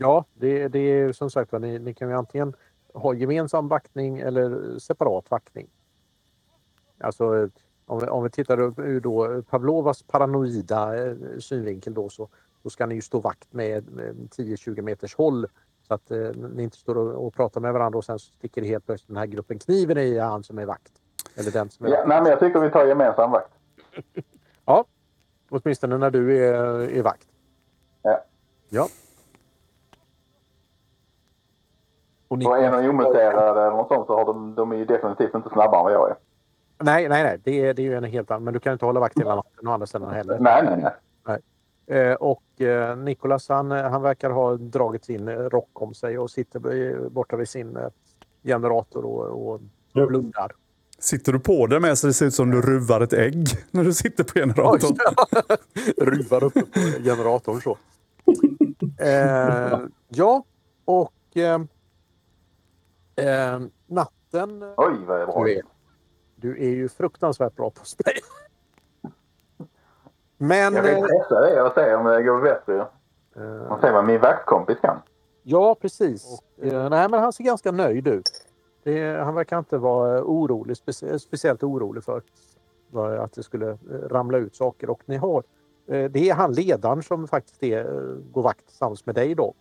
[0.00, 2.54] ja, det, det är som sagt ni, ni kan ju antingen
[2.94, 5.68] ha gemensam vaktning eller separat vaktning.
[6.98, 7.48] Alltså
[7.86, 12.28] om vi, om vi tittar ur då Pavlovas paranoida eh, synvinkel då så
[12.62, 15.46] då ska ni ju stå vakt med, med 10-20 meters håll
[15.88, 16.18] så att eh,
[16.54, 19.26] ni inte står och, och pratar med varandra och sen sticker helt plötsligt den här
[19.26, 20.92] gruppen kniven i han som är vakt.
[21.36, 22.08] Eller den som är Ja, vakt.
[22.08, 23.52] nej, men jag tycker vi tar gemensam vakt.
[25.52, 26.54] Åtminstone när du är,
[26.98, 27.28] är vakt.
[28.02, 28.24] Ja.
[28.68, 28.86] Ja.
[32.28, 34.84] Och ni, Och är de omuterade eller något sånt så har de, de är ju
[34.84, 36.16] definitivt inte snabbare än vad jag är.
[36.78, 37.40] nej, nej, nej.
[37.44, 38.44] Det, är- det är ju en helt annan.
[38.44, 40.38] Men du kan inte hålla vakt hela natten å andra sidan heller.
[40.38, 40.92] Nej, nej, nej.
[41.90, 46.30] Eh, och eh, Nikolas han, han verkar ha dragit sin eh, rock om sig och
[46.30, 47.88] sitter borta vid sin eh,
[48.42, 49.60] generator och, och
[49.92, 50.06] Ja.
[50.06, 50.52] blundar.
[50.98, 53.84] Sitter du på det med så det ser ut som du ruvar ett ägg när
[53.84, 54.96] du sitter på generatorn?
[56.06, 57.78] Ruvar uppe på generatorn så.
[58.98, 60.44] Eh, ja,
[60.84, 61.60] och eh,
[63.16, 64.62] eh, natten.
[64.62, 65.46] eh, Oj, vad är bra.
[66.36, 68.14] Du är, ju fruktansvärt bra på spray.
[70.42, 70.74] Men...
[70.74, 72.86] Jag kan testa det och se om det går bättre.
[73.36, 74.98] eh, Och se vad min vaktkompis kan.
[75.42, 76.42] Ja, precis.
[76.62, 78.30] Eh, nej, men han ser ganska nöjd ut.
[78.82, 82.22] Det, han verkar inte vara orolig, specie, speciellt orolig för
[83.18, 83.76] att det skulle eh,
[84.08, 84.90] ramla ut saker.
[84.90, 85.42] Och ni har,
[85.86, 89.54] eh, det är han ledaren som faktiskt är, eh, går vakt tillsammans med dig då.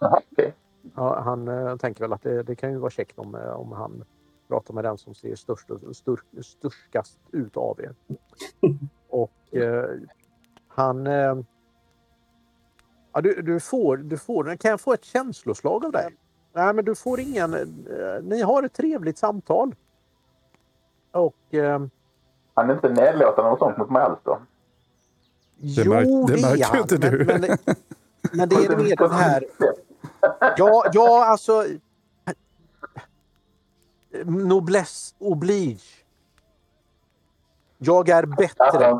[0.00, 0.54] Jaha, okej.
[0.96, 3.72] Ja, han eh, tänker väl att det, det kan ju vara käckt om, eh, om
[3.72, 4.04] han
[4.48, 7.94] pratar med den som ser störst, och- stur, sturskast ut av er.
[9.08, 9.84] Och eh,
[10.78, 11.06] han...
[11.06, 11.36] Eh,
[13.12, 14.56] ja, du, du, får, du får...
[14.56, 16.16] Kan jag få ett känsloslag av dig?
[16.52, 17.54] Nej, men du får ingen...
[17.54, 19.74] Eh, ni har ett trevligt samtal.
[21.12, 21.54] Och...
[21.54, 21.80] Eh,
[22.54, 24.38] Han är inte nedlåtande och sånt mot mig alls då.
[25.56, 26.78] jo, märk- det det är märker han.
[26.78, 27.24] inte men, du.
[27.24, 27.58] Men, det-
[28.32, 29.44] men det är mer den här...
[30.56, 31.64] Ja, ja alltså...
[34.24, 35.80] Noblesse oblige.
[37.78, 38.98] Jag är bättre.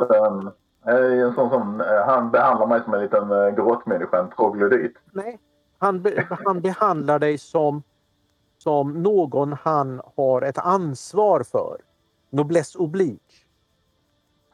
[0.89, 4.31] En, eh, en sån som, eh, han behandlar mig som en liten eh, grottmänniska, en
[4.31, 4.97] troglodyt.
[5.13, 5.39] Nej,
[5.79, 7.83] han, be, han behandlar dig som,
[8.59, 11.79] som någon han har ett ansvar för.
[12.31, 13.19] Noblesse oblige.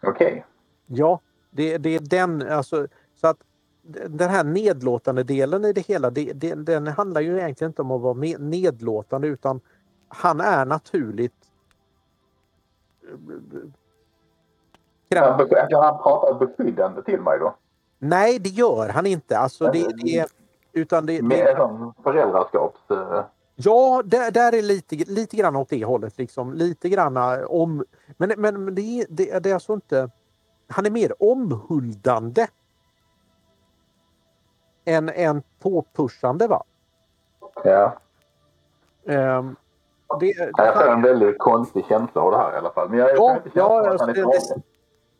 [0.03, 0.47] Okej.
[0.87, 1.21] Ja,
[1.51, 2.43] det, det är den.
[2.49, 3.39] Alltså, så att
[4.09, 7.91] den här nedlåtande delen i det hela, det, det, den handlar ju egentligen inte om
[7.91, 9.61] att vara nedlåtande utan
[10.09, 11.35] han är naturligt
[15.21, 17.55] Be- han pratar beskyddande till mig då.
[17.99, 19.39] Nej, det gör han inte.
[19.39, 20.27] Alltså, det, det,
[20.73, 22.91] utan det, det, en sån föräldraskaps...
[22.91, 23.25] eh,
[23.55, 26.19] ja, där, där är lite, lite grann åt det hållet.
[26.19, 26.53] Liksom.
[26.55, 27.17] Lite grann
[27.49, 27.85] om...
[28.17, 30.11] Men, men det, är- det, det är alltså inte...
[30.69, 32.47] Han är mer omhuldande
[34.85, 36.47] än, än påpushande.
[36.47, 36.65] Va?
[37.65, 37.93] Ja.
[39.07, 39.57] Ehm,
[40.21, 42.89] det, Jag får en väldigt konstig känsla av det här i alla fall.
[42.91, 44.57] Men jag, jag Ja, kan inte känna ja,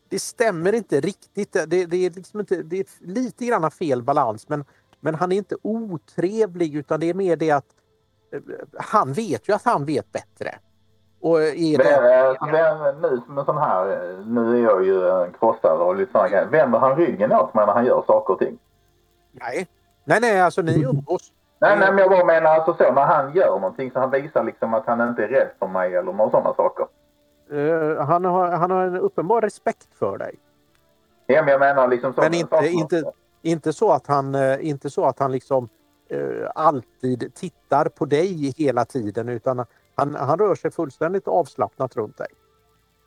[0.09, 1.53] det- stämmer inte riktigt.
[1.53, 4.49] Det, det, är liksom inte, det är lite grann fel balans.
[4.49, 4.65] Men,
[5.01, 7.67] men han är inte otrevlig utan det är mer det att
[8.33, 8.41] eh,
[8.79, 10.55] han vet ju att han vet bättre.
[11.21, 14.85] Och är Men, det, eh, vem, nu som en sån här, eh, nu är jag
[14.85, 16.47] ju en krossare och lite sådana grejer.
[16.47, 18.59] Vänder han ryggen åt mig när han gör saker och ting?
[19.33, 19.69] nej.
[20.05, 21.33] nej, nej, alltså ni umgås.
[21.59, 24.45] Nej, nej, men jag bara menar alltså så när han gör någonting så han visar
[24.45, 26.87] liksom att han inte är rädd för mig eller några sådana saker.
[27.51, 30.35] Eh, han, har, han har en uppenbar respekt för dig.
[31.27, 32.21] Ja, men jag menar liksom så.
[32.21, 35.69] Men inte- saker- inte- Inte så att han, eh, inte så att han liksom
[36.09, 39.65] eh, alltid tittar på dig hela tiden utan
[39.95, 42.27] han, han rör sig fullständigt avslappnat runt dig.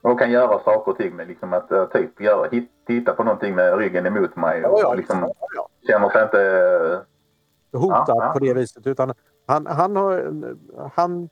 [0.02, 3.24] Och kan göra saker och ting med liksom att eh, typ göra, hit, titta på
[3.24, 5.68] någonting med ryggen emot mig och Ja, ja, liksom ja, ja.
[5.86, 6.42] känner sig inte...
[7.72, 8.86] eh, hotad på det viset.
[8.86, 9.14] Utan
[9.46, 10.32] han, han, har,
[10.94, 11.28] han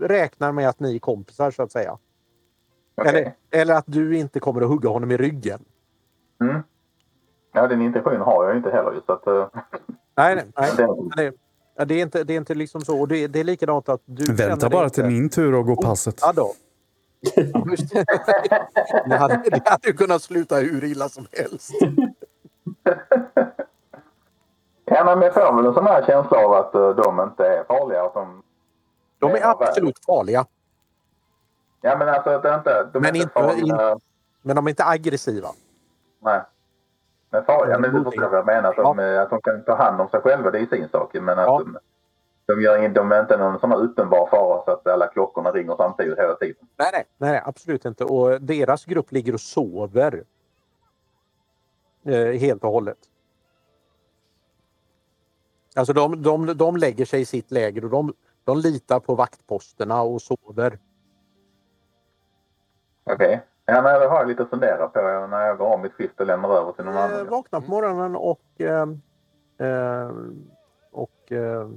[0.00, 1.98] räknar med att ni är kompisar så att säga.
[2.96, 3.10] Okej.
[3.50, 5.64] Eller, eller att du inte kommer att hugga honom i ryggen.
[6.40, 6.62] Mm.
[7.52, 9.26] Ja, den intentionen har jag inte heller så att...
[9.26, 9.46] eh,
[10.16, 10.44] Nej, nej.
[10.56, 10.72] nej.
[11.16, 11.32] Det,
[11.76, 13.00] ja, det, är inte, det är inte liksom så.
[13.00, 15.76] Och det, det är likadant att du Vänta bara inte- till min tur att gå
[15.82, 16.18] passet.
[16.20, 16.52] Ja då.
[19.08, 19.16] Det.
[19.16, 21.70] Hade, det hade kunnat sluta hur illa som helst.
[24.84, 27.64] ja, men jag får väl en sån här känsla av att eh, de inte är
[27.64, 28.02] farliga.
[28.04, 28.42] Att de,
[29.18, 30.46] De är absolut farliga.
[31.86, 32.88] Ja, men alltså att inte...
[32.92, 33.98] De Men inte inte- farliga.
[34.42, 35.48] Men de är inte aggressiva.
[36.20, 36.40] Nej.
[37.30, 38.68] Men farliga, men du förstår vad jag menar.
[38.70, 41.14] Att de, att de kan ta hand om sig själva, det är sin sak.
[41.14, 41.58] Men att Ja.
[41.58, 41.78] de,
[42.54, 45.76] de, gör in, de är inte någon sån uppenbar fara så att alla klockorna ringer
[45.76, 46.56] samtidigt hela tiden.
[46.76, 48.04] Nej, nej, nej, nej absolut inte.
[48.04, 50.24] Och deras grupp ligger och sover.
[52.04, 52.98] Eh, helt och hållet.
[55.76, 58.14] Alltså de, de, de lägger sig i sitt läger och de,
[58.44, 60.78] de litar på vaktposterna och sover.
[63.04, 63.42] Okej.
[63.66, 65.00] Ja, nej, det har jag lite att fundera på
[65.30, 67.26] när jag går om mitt skift och lämnar över till någon Eh, annan.
[67.28, 68.88] vaknar på morgonen och eh,
[69.68, 70.10] eh,
[70.92, 71.68] och eh,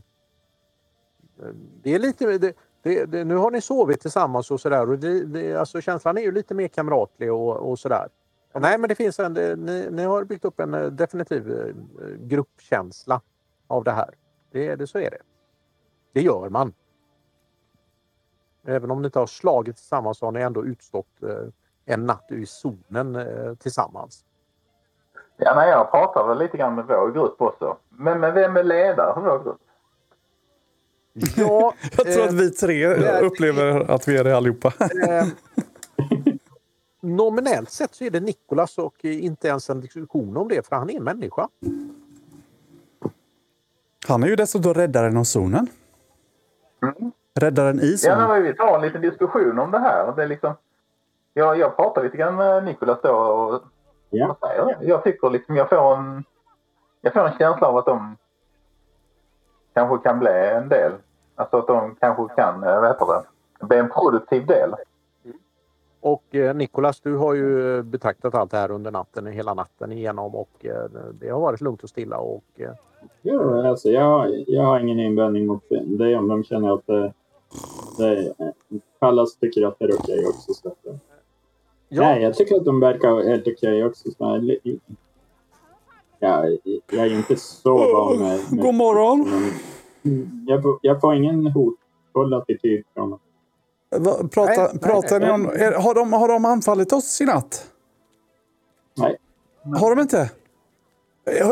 [1.83, 5.25] det är lite det, det, det, nu har ni sovit tillsammans och sådär och det,
[5.25, 8.07] det, alltså känslan är ju lite mer kamratlig och, och sådär.
[8.53, 11.73] Nej men det finns en, ni, ni har byggt upp en eh, definitiv eh,
[12.19, 13.21] gruppkänsla
[13.67, 14.09] av det här.
[14.51, 15.21] Det, det, så är det.
[16.13, 16.73] Det gör man.
[18.67, 21.29] Även om ni inte har slagit tillsammans så har ni ändå utstått eh,
[21.85, 24.23] en natt i zonen eh, tillsammans.
[25.37, 27.77] Ja, nej, jag pratar väl lite grann med vår grupp också.
[27.89, 29.61] Men, men vem är ledare för vår grupp?
[31.37, 34.73] Ja, Jag tror eh, att vi tre det- upplever att vi är det allihopa.
[35.07, 35.25] eh,
[37.01, 40.75] nominellt sett så är det Nikolas och eh, inte ens en diskussion om det för
[40.75, 41.47] han är en människa.
[44.07, 45.67] Han är ju dessutom räddaren av zonen.
[46.83, 47.11] Mm.
[47.37, 50.13] Räddaren i Ja, men vi tar en liten diskussion om det här.
[50.15, 50.53] Det är liksom,
[51.33, 53.61] jag, jag pratar lite grann med Nikolas då och
[54.09, 54.37] Ja.
[54.39, 55.03] vad säger jag?
[55.03, 56.23] Tycker liksom jag får en,
[57.01, 58.17] jag får en känsla av att de
[59.73, 60.91] kanske kan bli en del.
[61.35, 63.05] Alltså att de kanske kan, eh, vad heter
[63.59, 64.73] det, bli en produktiv del.
[66.01, 70.35] Och eh, Nikolas, du har ju betraktat allt det här under natten, hela natten igenom
[70.35, 70.83] och eh,
[71.13, 72.71] det har varit lugnt och stilla och eh,
[73.21, 77.13] Ja, alltså, jag, jag har ingen invändning mot det om de känner att det,
[78.99, 80.53] Pallas tycker att det är okej också.
[80.53, 84.11] Så att, ja, Nej, jag tycker att de verkar helt okej också.
[84.11, 84.57] Så jag,
[86.19, 86.45] ja,
[86.91, 88.39] jag är inte så van med...
[88.51, 89.29] med God morgon!
[90.01, 93.19] men jag, får- jag får ingen hotfull attityd från dem.
[93.97, 95.27] Va, prata, Nej, nej, pratar nej.
[95.29, 95.45] ni om...
[95.45, 97.71] Är, har, de, har de anfallit oss i natt?
[98.97, 99.17] Nej.
[99.79, 100.31] Har de inte?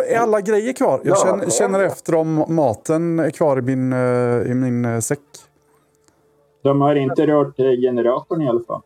[0.07, 1.01] Är alla grejer kvar?
[1.03, 4.99] Jag Ja, känner, känner efter om maten är kvar i min, eh, i min eh,
[4.99, 5.19] säck.
[6.65, 8.81] De har inte rört eh, generatorn i alla fall.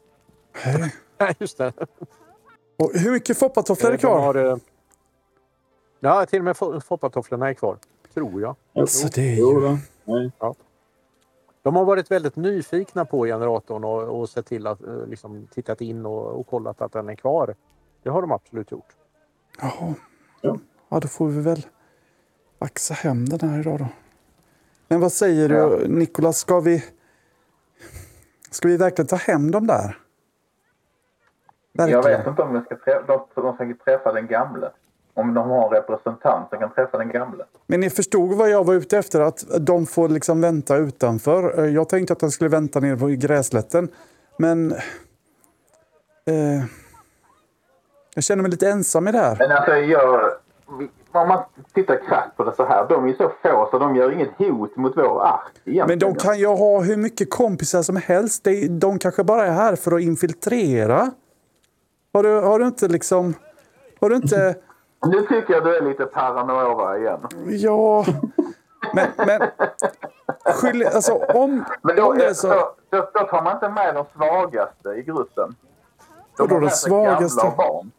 [1.19, 1.73] Nej, just det.
[2.77, 4.19] Och hur mycket foppatofflor är De kvar?
[4.19, 4.57] har, eh,
[5.99, 7.77] ja, till och med fo- foppatofflorna är kvar,
[8.13, 8.55] tror jag.
[8.75, 9.67] Alltså, det är Jo, ju...
[9.67, 9.77] då.
[10.05, 10.31] Nej.
[11.61, 15.81] De har varit väldigt nyfikna på generatorn och, och sett till att eh, liksom, tittat
[15.81, 17.55] in och, och kollat att den är kvar.
[18.03, 18.95] Det har de absolut gjort.
[19.61, 19.93] Jaha.
[20.41, 20.57] Ja.
[20.89, 21.65] Ja, då får vi väl
[22.59, 23.87] vaxa hem den här idag då.
[24.87, 25.69] Men vad säger Ja.
[25.69, 26.37] du, Nikolas?
[26.37, 26.83] Ska vi...
[28.51, 29.97] Ska vi verkligen ta hem dem där?
[31.73, 32.17] Jag Verkligen.
[32.19, 34.69] vet inte om vi ska träffa, de, de ska träffa den gamle.
[35.13, 37.43] Om de har en representant som kan träffa den gamle.
[37.67, 39.21] Men ni förstod vad jag var ute efter?
[39.21, 41.59] Att de får liksom vänta utanför.
[41.59, 43.87] Eh, Jag tänkte att de skulle vänta nere på gräslätten.
[44.37, 44.71] Men...
[46.25, 46.63] Eh,
[48.15, 49.35] jag känner mig lite ensam i det här.
[49.39, 50.31] Men alltså jag...
[51.11, 51.43] Om man
[51.73, 52.87] tittar krasst på det så här.
[52.89, 55.87] De är så få så de gör inget hot mot vår ark egentligen.
[55.87, 58.43] Men de kan ju ha hur mycket kompisar som helst.
[58.43, 61.11] De, de kanske bara är här för att infiltrera.
[62.13, 63.33] Har du, har du inte liksom...
[63.99, 64.55] Har du inte...
[65.05, 67.19] Nu tycker jag du är lite paranoia igen.
[67.47, 68.05] Ja...
[68.93, 69.07] Men...
[69.17, 69.41] men
[70.53, 71.65] skyll, alltså om...
[71.81, 74.89] Men då, om det är så, då, då, då tar man inte med de svagaste
[74.89, 75.55] i gruppen.
[76.37, 77.47] De Vadå de gamla svagaste?
[77.47, 77.91] och barn.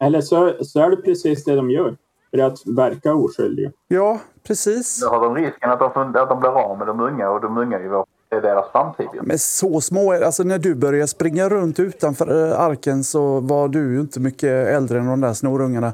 [0.00, 1.96] Eller så, så är det precis det de gör.
[2.34, 3.70] För att verka oskyldiga.
[3.88, 5.00] Ja, precis.
[5.00, 7.58] Då har de risken att de, att de blir av med de unga och de
[7.58, 9.06] unga är, ju vår, är deras framtid.
[9.22, 13.68] Men så små är Alltså när du började springa runt utanför eh, arken så var
[13.68, 15.92] du ju inte mycket äldre än de där snorungarna.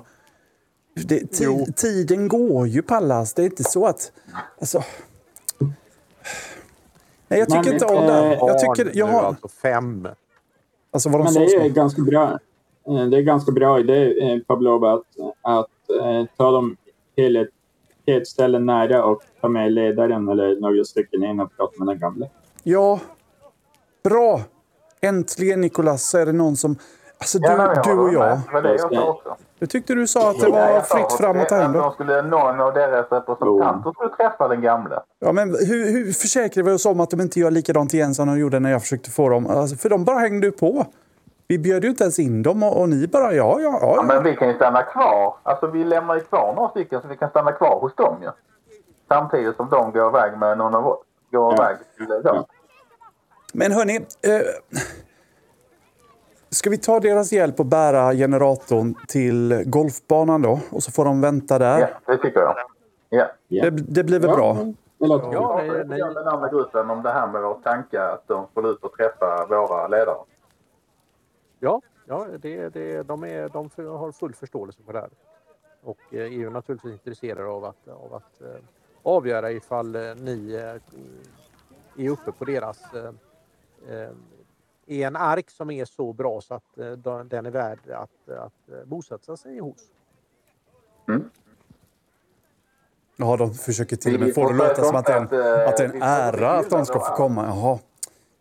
[1.07, 1.65] Det, Jo.
[1.67, 3.35] ti, tiden går ju Pallas.
[3.35, 4.13] Det är inte så att...
[4.61, 4.83] Alltså...
[7.29, 8.35] Nej, jag tycker Men, inte om eh, det.
[8.41, 8.91] Jag tycker...
[8.99, 10.09] Jag har, alltså fem.
[10.93, 11.69] alltså var de Men så det är små?
[11.69, 12.39] ganska bra.
[12.89, 15.03] eh, Det är ganska bra idé, eh, Pablo, att,
[15.43, 16.77] att eh, ta dem
[17.15, 17.49] till ett,
[18.05, 21.89] till ett ställe nära och ta med ledaren eller några stycken in och prata med
[21.89, 22.31] den gamle.
[22.63, 23.01] Ja.
[24.05, 24.41] Bra!
[25.01, 26.77] Äntligen Nikolas så är det någon som...
[27.19, 28.41] Alltså Ja, nej, du, du och jag.
[28.53, 28.63] med.
[28.63, 29.37] Det jag sa också.
[29.59, 31.83] Jag tyckte du sa att det var fritt fram det, att ta hem dem.
[31.83, 34.95] de skulle, Någon av deras representanter skulle träffa den gamle.
[35.19, 38.27] Ja, men hur, hur försäkrar vi oss om att de inte gör likadant igen som
[38.29, 39.47] de gjorde när jag försökte få dem?
[39.47, 40.87] Alltså, för de bara hängde ju på.
[41.49, 44.03] Vi bjöd ju inte ens in dem och, och ni bara ja, ja, Ja, ja.
[44.03, 45.35] men vi kan ju stanna kvar.
[45.43, 48.29] Alltså vi lämnar ju kvar några stycken så vi kan stanna kvar hos dem ju.
[49.09, 50.99] Samtidigt som de går iväg med någon av oss.
[51.31, 51.65] Går Ja.
[51.65, 52.45] iväg till dem.
[53.53, 54.41] Men hörni, eh,
[56.51, 60.61] ska vi ta deras hjälp och bära generatorn till golfbanan då?
[60.71, 61.79] Och så får de vänta där.
[61.81, 62.55] Ja, det tycker jag.
[63.09, 63.27] Ja.
[63.49, 64.57] Det, det blir väl bra?
[64.99, 65.85] Det låter Ja, nej, nej.
[65.87, 68.93] med den andra gruppen om det här med vår tanke att de får ut och
[68.93, 70.17] träffa våra ledare.
[71.61, 75.11] Ja, ja det, det, de, är, de har full förståelse för det här.
[75.83, 78.63] Och eh, är ju naturligtvis intresserade av att, av att eh,
[79.03, 82.95] avgöra ifall eh, ni eh, är uppe på deras...
[82.95, 83.11] Eh,
[83.95, 84.11] eh,
[84.91, 88.29] är en ark som är så bra så att eh, de- den är värd att,
[88.29, 89.91] att eh, bosätta sig hos.
[93.17, 95.63] Ja, de försöker till och med få det att låta som att det är en,
[95.63, 97.47] eh, att det är en ära att de ska få komma.
[97.47, 97.79] Jaha.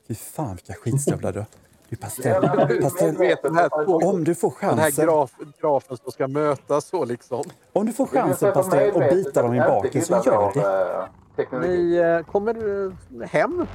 [0.07, 1.45] Fy fan vilka skitstövlar du.
[1.89, 2.41] Du pastell.
[2.81, 3.13] Pastell.
[3.13, 3.69] Du vet, här,
[4.07, 5.31] Om du får den här chansen, graf,
[5.61, 7.43] grafen som ska mötas så liksom.
[7.73, 11.43] om du får chansen pastell och bita dem i baken så gör det.
[11.43, 11.59] eh.
[11.61, 13.65] Ni eh, kommer eh, hem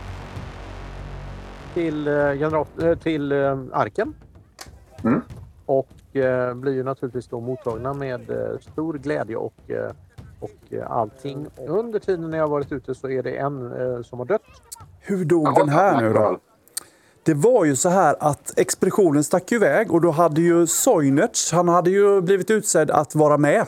[1.75, 2.09] till,
[3.03, 3.33] till
[3.73, 4.15] arken.
[5.05, 5.21] Mm.
[5.67, 5.89] Och
[6.55, 8.21] blir ju naturligtvis då mottagna med
[8.61, 9.55] stor glädje och,
[10.41, 11.47] och allting.
[11.69, 14.43] Under tiden när jag varit ute så är det en som har dött.
[15.01, 16.39] Hur dog den här nu då?
[17.25, 21.69] Det var ju så här att expeditionen stack iväg och då hade ju Soinerts, han
[21.69, 23.67] hade ju blivit utsedd att vara med.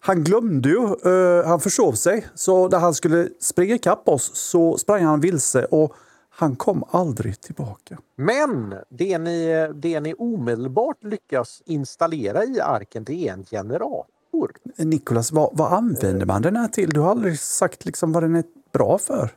[0.00, 2.26] Han glömde ju, eh, han försov sig.
[2.34, 5.94] Så när han skulle springa ikapp oss så sprang han vilse och
[6.30, 7.98] han kom aldrig tillbaka.
[8.16, 14.50] Men det ni, det ni omedelbart lyckas installera i arken det är en generator.
[14.76, 16.90] Nikolas, vad, vad använder man den här till?
[16.90, 19.30] Du har aldrig sagt liksom vad den är bra för.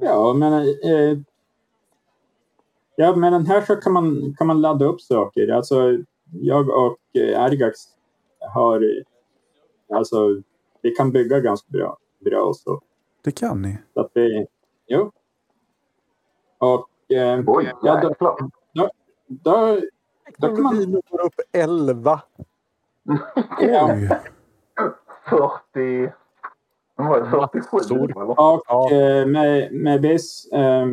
[0.00, 0.52] Ja, men...
[0.52, 1.18] Eh,
[2.98, 5.48] ja, med den här så kan man, kan man ladda upp saker.
[5.48, 5.98] Alltså,
[6.32, 7.76] jag och Ergax
[8.40, 8.80] har...
[8.80, 10.16] eh, Alltså,
[10.82, 11.96] vi kan bygga ganska bra.
[12.24, 12.80] bra så.
[13.24, 13.78] Det kan ni.
[13.94, 14.46] så att vi...
[14.86, 15.12] Jo.
[16.58, 17.12] Och...
[17.16, 18.36] Eh, Oj, ja, då, jäklar.
[19.28, 19.80] då,
[20.38, 20.92] då kan man...
[20.92, 22.20] Går upp 11.
[23.60, 24.08] Ja, Oj.
[25.30, 26.12] 40...
[26.96, 27.30] Vad var det?
[27.30, 27.96] 47 Stor.
[28.10, 28.30] eller?
[28.30, 28.90] och Ja.
[28.92, 30.86] eh, med, med viss eh,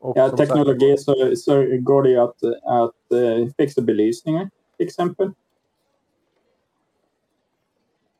[0.00, 4.86] Och ja, sagt- teknologi så, så går det ju att, att eh, fixa belysningar, till
[4.86, 5.32] exempel.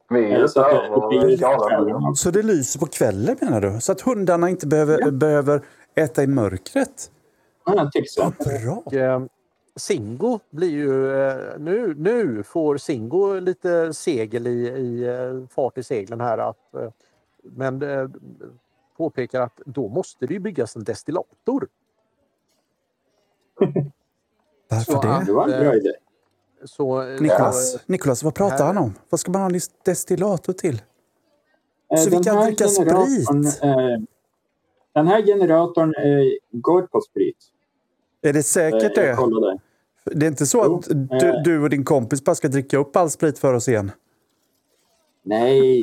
[0.09, 2.17] Vi är så det.
[2.17, 3.81] Så lyser på kvällen menar du?
[3.81, 5.63] Så att hundarna inte behöver, behöver
[5.95, 7.11] äta i mörkret?
[7.65, 8.47] Ja, till exempel.
[8.65, 8.83] bra!
[8.85, 9.23] Och, eh,
[9.77, 11.21] Singo blir ju...
[11.21, 16.39] Eh, nu, nu får Singo lite segel i, i eh, fart i seglen här.
[16.39, 16.91] Att, eh,
[17.43, 18.09] men eh,
[19.05, 21.69] påpekar att då måste det ju byggas en destillator.
[24.71, 25.09] Varför Så det?
[25.15, 25.93] att- Det var en bra idé.
[26.65, 28.95] Så, eh, Nikolas, så, Nikolas, vad pratar här- han om?
[29.11, 30.83] Vad ska man ha en destillator till?
[31.95, 33.29] Eh, Så vi kan dricka sprit?
[33.63, 33.77] eh,
[34.95, 37.37] Den här generatorn eh, går på sprit.
[38.23, 39.59] Är det Eh, säkert jag det?
[40.05, 41.43] Det är inte så Jo, att du, eh.
[41.45, 43.93] du och din kompis bara ska dricka upp all sprit för oss igen?
[45.23, 45.83] Nej.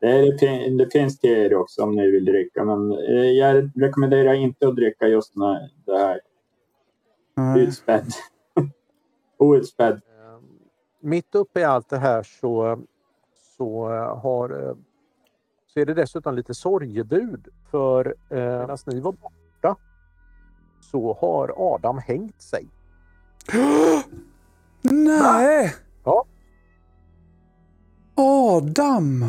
[0.00, 2.64] Det, är, det, fin- det finns till er också om ni vill dricka.
[2.64, 6.20] Men eh, jag rekommenderar inte att dricka just den här, det här
[7.36, 7.62] Nej.
[7.62, 8.06] utspädd.
[9.38, 9.94] Outspädd.
[9.94, 10.38] eh,
[11.00, 12.78] mitt uppe i allt det här så,
[13.56, 14.74] så, eh, har, eh,
[15.66, 17.48] så är det dessutom lite sorgebud.
[17.70, 19.76] För eh, medan ni var borta
[20.80, 22.68] så har Adam hängt sig.
[24.82, 25.74] Nej!
[26.04, 26.24] Ja.
[28.14, 29.24] Adam!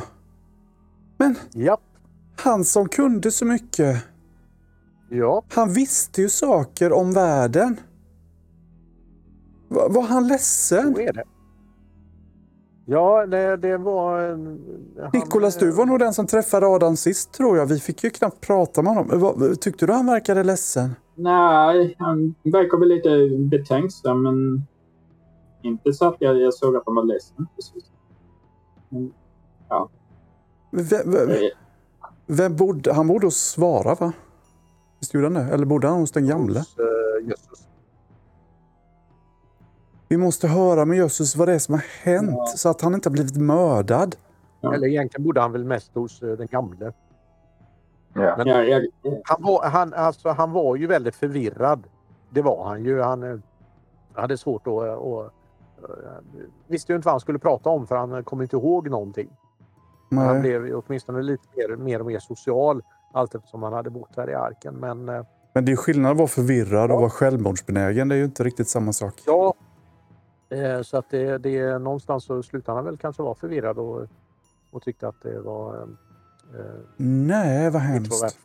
[1.17, 1.81] Men Japp,
[2.35, 4.03] han som kunde så mycket.
[5.09, 5.43] ja.
[5.53, 7.79] Han visste ju saker om världen.
[9.69, 10.93] Va- Var han ledsen?
[10.95, 11.23] Så är det.
[12.89, 14.29] Ja, det, det var...
[14.29, 17.65] han- Nikolas, du var nog den som träffade Adam sist tror jag.
[17.65, 19.55] Vi fick ju knappt prata med honom.
[19.61, 20.95] Tyckte du han verkade ledsen?
[21.15, 24.61] Nej, han verkar väl lite betänksam men
[25.61, 27.47] inte så att jag, jag såg att han var ledsen.
[27.55, 27.91] Precis.
[28.89, 29.13] Men,
[30.71, 31.37] Vem, vem, eh,
[32.25, 34.11] vem bodde, han bodde hos Svara va?
[34.99, 35.53] Visst gjorde han det?
[35.53, 36.59] Eller bodde han hos den gamle?
[36.59, 37.67] hos, Jösses.
[40.09, 42.45] Vi måste höra med Jösses vad det är som har hänt Ja.
[42.45, 44.15] så att han inte har blivit mördad.
[44.61, 44.73] Ja.
[44.73, 46.93] Eller egentligen bodde han väl mest hos eh, den gamle.
[48.13, 48.35] Ja.
[48.37, 48.87] Men- ja, jag,
[49.23, 51.83] Han var, han, alltså, han var ju väldigt förvirrad.
[52.29, 53.01] Det var han ju.
[53.01, 53.39] Han eh,
[54.13, 54.97] hade svårt att...
[54.97, 55.29] Och,
[56.67, 59.29] visste ju inte vad han skulle prata om för han kom inte ihåg någonting.
[60.09, 60.39] Han Nej.
[60.41, 62.81] blev ju åtminstone lite mer, mer och mer social
[63.13, 64.73] allt eftersom han hade bott här i arken.
[64.75, 68.07] Men eh, Men det är skillnad att vara förvirrad och vara självmordsbenägen.
[68.09, 69.13] Det är ju inte riktigt samma sak.
[69.25, 69.53] ja,
[70.49, 74.07] eh, så att det, det någonstans så slutade han väl kanske vara förvirrad och,
[74.71, 75.75] och tyckte att det var...
[75.75, 76.61] Eh,
[76.97, 78.37] Nej, vad hemskt.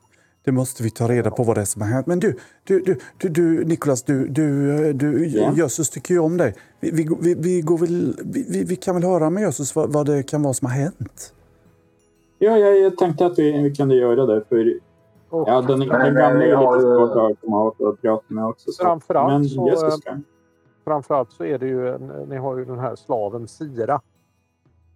[0.44, 2.06] Det måste vi ta reda på vad det är som har hänt.
[2.06, 5.52] Men du, du, du, du, du Nikolas, du, du, du Ja.
[5.56, 6.54] Jösses tycker ju om dig.
[6.80, 9.92] Vi, vi, vi, vi, går väl, vi, vi- vi kan väl höra med Jösses vad,
[9.92, 11.34] vad det kan vara som har hänt?
[12.44, 14.44] Ja, jag, jag tänkte att vi, vi kunde göra det.
[14.48, 14.80] För
[15.28, 18.24] Och ja, den, den gamla är jag har lite svårt att komma åt och prata
[18.28, 18.72] med också.
[18.72, 18.82] Så.
[18.82, 20.16] Framförallt Men så, Jesus ska.
[20.84, 24.00] framförallt så är det ju, ni har ju den här slaven Sira.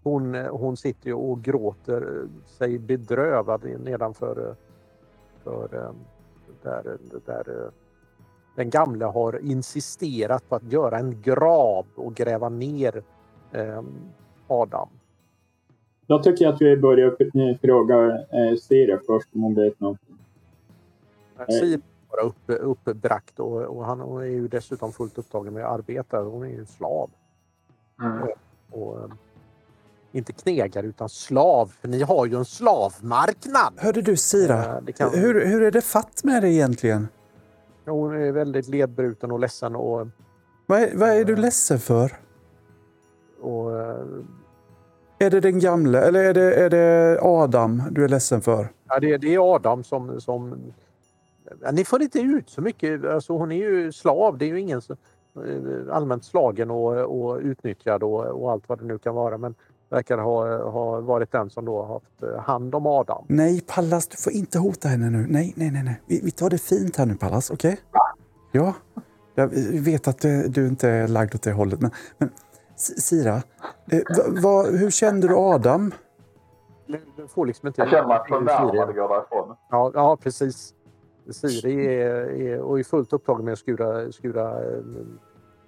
[0.03, 4.57] Hon, hon sitter ju och gråter sig bedrövad nedanför
[5.45, 5.93] för, eh,
[6.63, 7.71] där, där eh,
[8.57, 13.03] den gamla har insisterat på att göra en grav och gräva ner
[13.53, 13.83] eh,
[14.47, 14.89] Adam.
[16.07, 19.99] Då tycker jag att vi börjar fråga eh, Sira först om hon vet något.
[21.49, 21.81] Sira är
[22.11, 22.37] bara upp,
[22.87, 26.19] uppbragt och, och han hon är ju dessutom fullt upptagen med att arbeta.
[26.23, 27.11] Hon är ju slav.
[28.03, 28.29] Mm.
[28.71, 29.11] och eh,
[30.13, 31.67] inte knegare utan slav.
[31.81, 33.73] För ni har ju en slavmarknad.
[33.77, 37.09] Hörde du Sira, Eh, det kan- hur, hur är det fatt med dig egentligen?
[37.85, 40.07] Hon är väldigt ledbruten och ledsen och,
[40.67, 42.13] Vad är, vad är du ledsen för?
[43.41, 44.05] och eh,
[45.19, 48.69] Är det den gamle eller är det, är det Adam du är ledsen för?
[48.89, 50.59] ja, det, det är Adam som, som
[51.63, 53.05] ja, ni får inte ut så mycket.
[53.05, 54.39] Alltså, hon är ju slav.
[54.39, 54.97] Det är ju ingen som,
[55.37, 59.39] eh, allmänt slagen och, och utnyttjad och, och allt vad det nu kan vara.
[59.39, 59.55] Men
[59.89, 63.25] verkar ha, ha varit den som då har haft eh, hand om Adam.
[63.29, 65.27] Nej, Pallas, du får inte hota henne nu.
[65.29, 65.83] Nej, nej, nej.
[65.83, 66.01] nej.
[66.07, 67.51] Vi, vi tar det fint här nu, Pallas.
[67.51, 67.79] Okej?
[68.53, 68.75] Ja.
[69.39, 69.49] Jag
[69.81, 71.81] vet att du, du inte är lagd åt det hållet.
[71.81, 72.31] Men, men
[72.77, 73.43] Sira,
[73.91, 75.95] eh, va, va, hur kände du Adam?
[76.87, 77.81] Du får liksom inte...
[77.81, 79.57] Jag känner att från där man går därifrån.
[79.71, 80.75] Ja, ja precis.
[81.31, 84.81] Siri är, är, och är fullt upptagen med att skura, skura eh,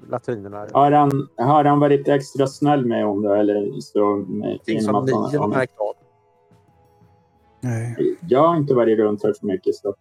[0.08, 0.66] latrinerna.
[0.72, 3.32] Har han, har han varit extra snäll med hon då?
[3.32, 5.94] Eller så Någonting inom som att ni har märkt av.
[7.60, 8.16] Nej.
[8.28, 9.74] Jag har inte varit runt här så mycket.
[9.74, 9.94] Så.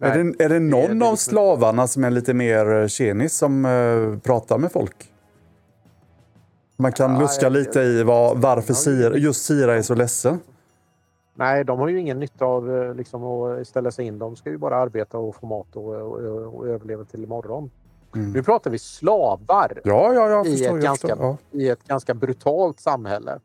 [0.00, 3.36] Är det, är det någon det är av slavarna som är lite mer eh, tjenis
[3.38, 5.11] som eh, pratar med folk?
[6.76, 10.40] Man kan Ja, luska jag- lite i vad, varför Sira, just Sira är så ledsen.
[11.34, 14.18] Nej, de har ju ingen nytta av eh, liksom, att ställa sig in.
[14.18, 17.70] De ska ju bara arbeta och få mat och, och, och överleva till imorgon.
[18.16, 18.32] Mm.
[18.32, 20.78] Nu pratar vi slavar Ja, ja, jag I förstår.
[20.78, 21.08] ett Jag förstår.
[21.08, 21.58] ganska- Ja.
[21.58, 23.38] i ett ganska brutalt samhälle.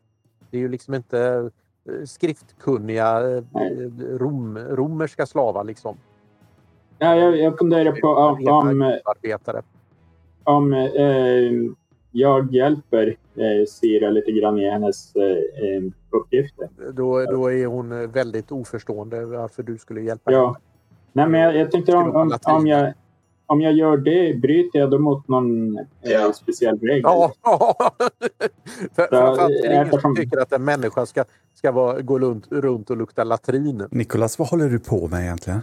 [0.50, 1.50] Det är ju liksom inte
[1.88, 3.42] eh, skriftkunniga eh,
[4.18, 5.96] rom, romerska slavar liksom.
[6.98, 9.62] Ja, jag, jag funderar på om, om, arbetare.
[10.44, 11.52] om eh,
[12.12, 16.68] jag hjälper eh, Sira lite grann i hennes eh, eh, uppgifter.
[16.92, 20.46] Då, då är hon eh, väldigt oförstående varför du skulle hjälpa Ja.
[20.46, 20.58] henne.
[21.12, 22.92] Nej, men jag, jag tänkte om, om, om, jag,
[23.46, 26.32] om jag gör det, bryter jag då mot någon eh, Ja.
[26.32, 27.00] speciell regel?
[27.04, 27.32] Ja,
[28.94, 32.46] för, framförallt är det ingen som tycker att en människa ska, ska vara, gå runt,
[32.50, 33.86] runt och lukta latrin.
[33.90, 35.60] Nikolas, vad håller du på med egentligen?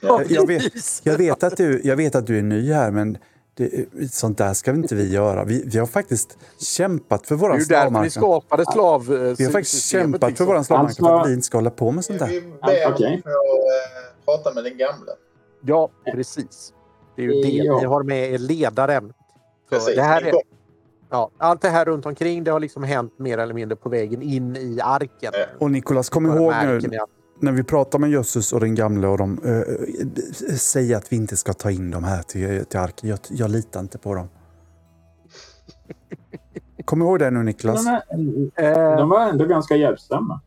[0.00, 0.20] Ja.
[0.28, 0.62] Jag vet,
[1.04, 3.18] jag, vet att du, jag vet att du är ny här, men
[3.54, 5.44] det, sånt där ska inte vi göra.
[5.44, 8.12] Vi, vi har faktiskt kämpat för Det våra är ju därför vi slavmarknad.
[8.12, 9.06] skapade slav...
[9.38, 12.04] Vi har faktiskt kämpat för våra slavmarknad för att vi inte ska hålla på med
[12.04, 12.26] sånt där.
[12.26, 13.14] Vi ber Ja, om okej.
[13.16, 15.12] att få eh, prata med den gamla.
[15.60, 16.72] Ja, precis.
[17.16, 17.48] Det är ju det.
[17.48, 17.78] Ja.
[17.78, 19.12] Ni har med er ledaren.
[19.70, 19.94] Precis.
[19.96, 20.32] det här är,
[21.10, 24.22] ja, allt det här runt omkring det har liksom hänt mer eller mindre på vägen
[24.22, 25.32] in i arken.
[25.34, 25.44] Ja.
[25.58, 26.80] Och Nikolas, kom ihåg nu
[27.42, 31.36] när vi pratar med Jösses och den gamle och de äh, säger att vi inte
[31.36, 33.08] ska ta in dem här till, till arken.
[33.10, 34.28] Jag, jag litar inte på dem.
[36.84, 37.84] Kom ihåg det nu Niklas.
[37.84, 37.90] De,
[38.56, 40.40] är, Eh, de var ändå ganska hjälpsamma.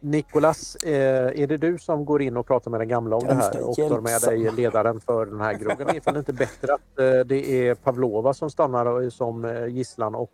[0.00, 3.68] Nikolas, är det du som går in och pratar med den gamla om det här
[3.68, 5.88] och tar med dig ledaren för den här gruppen?
[5.88, 6.96] Är det inte bättre att
[7.28, 10.32] det är Pavlova som stannar och- som gisslan och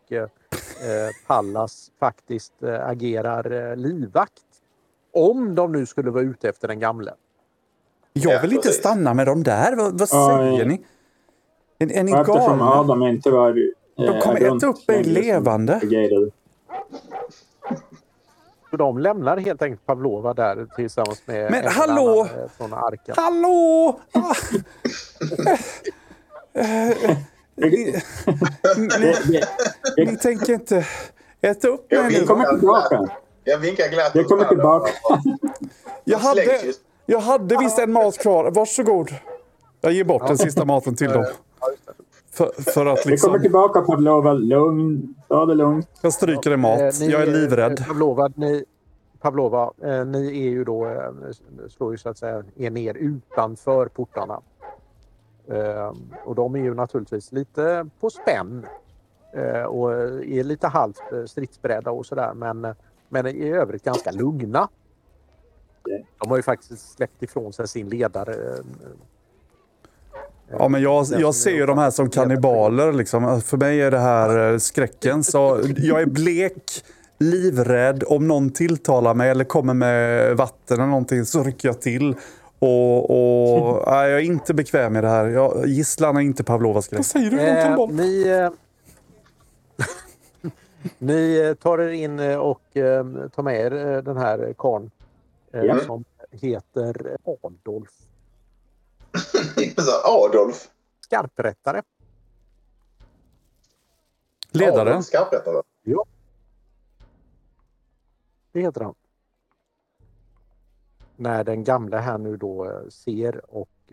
[1.27, 4.43] Pallas faktiskt agerar livvakt?
[5.19, 7.13] Om de nu skulle vara ute efter den gamle.
[8.13, 9.77] Jag vill inte stanna med dem där.
[9.77, 10.85] Vad, vad säger ni?
[11.79, 12.65] Är, är ni Och eftersom galna?
[12.65, 13.55] Adam inte var eh,
[13.97, 15.81] De kommer äta upp mig levande.
[18.71, 22.21] Så de lämnar helt enkelt Pavlova där tillsammans med Men en hallå!
[22.31, 23.15] annan, eh, från arken.
[23.19, 24.01] Hallå!
[24.13, 24.35] Ah.
[26.53, 27.17] Eh,
[27.55, 27.95] ni,
[29.29, 29.43] ni,
[29.97, 30.87] ni tänker inte
[31.41, 32.09] äta upp mig nu?
[32.21, 33.09] det kommer tillbaka.
[33.45, 34.13] Jag vinkar glatt.
[34.13, 34.91] Det kommer tillbaka.
[36.05, 36.59] Jag hade,
[37.07, 38.51] jag hade visst en mat kvar.
[38.51, 39.11] Varsågod.
[39.81, 41.25] Jag ger bort den sista maten till dem.
[42.33, 43.41] För, för att Det kommer liksom...
[43.41, 44.33] tillbaka Pavlova.
[44.33, 45.15] Lugn.
[45.29, 45.89] Ta det lugnt.
[46.03, 46.81] Jag stryker en mat.
[46.81, 47.81] Eh, Jag är livrädd.
[47.81, 48.65] eh, Pavlova, ni,
[49.21, 51.11] Pavlova eh, ni är ju då, eh,
[51.69, 54.41] slår ju så att säga er ner utanför portarna.
[56.25, 58.67] Och de är ju naturligtvis lite på spänn.
[59.69, 59.93] Och
[60.25, 62.75] är lite halvt stridsberedda och sådär men,
[63.09, 64.69] men i övrigt ganska lugna.
[66.21, 68.33] De har ju faktiskt släppt ifrån sig sin ledare.
[68.35, 68.61] eh,
[70.51, 72.93] Ja, men jag, jag ser ju de här som kannibaler.
[72.93, 73.41] Liksom.
[73.41, 75.25] För mig är det här eh, skräcken.
[75.25, 76.85] Så jag är blek,
[77.19, 78.05] livrädd.
[78.07, 82.15] Om någon tilltalar mig eller kommer med vatten eller någonting så rycker jag till.
[82.59, 85.27] Och, och nej, jag är inte bekväm med det här.
[85.27, 86.99] Jag, gisslan är inte Pavlovas grej.
[86.99, 87.41] Vad säger du?
[87.41, 88.51] Eh, ni, eh,
[90.99, 94.91] ni eh, tar er in eh, och eh, tar med er eh, den här karln
[95.51, 95.81] Ja.
[95.81, 97.91] som heter Adolf
[100.05, 100.71] Adolf.
[101.01, 101.83] Skarprättare.
[104.51, 104.91] Ledare?
[104.91, 105.63] Adolf Skarprättare.
[108.53, 108.95] Det heter han.
[111.17, 113.93] När den gamla här nu då ser och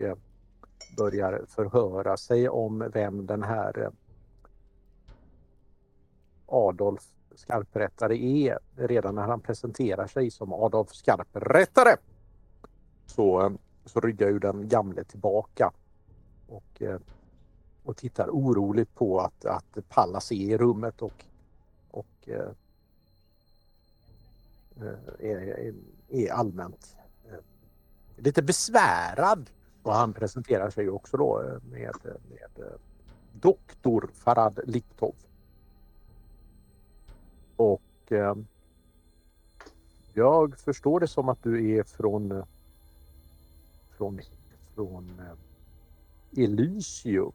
[0.96, 3.90] börjar förhöra sig om vem den här
[6.46, 7.02] Adolf
[7.34, 11.96] Skarprättare är redan när han presenterar sig som Adolf Skarprättare
[13.06, 13.50] så, eh,
[13.84, 15.72] så ryggar ju den gamle tillbaka
[16.48, 16.98] och, eh,
[17.84, 21.24] och tittar oroligt på att, att Pallas är i rummet och,
[21.90, 22.50] och eh,
[25.18, 25.74] är,
[26.08, 26.96] är, allmänt
[28.16, 29.50] lite besvärad.
[29.82, 32.78] Och han presenterar sig också då med, med
[33.32, 35.14] doktor Farad Liptov.
[37.56, 37.82] Och
[38.12, 38.34] eh,
[40.14, 42.42] jag förstår det som att du är från
[43.96, 44.20] från,
[44.74, 47.32] från eh, Elysium.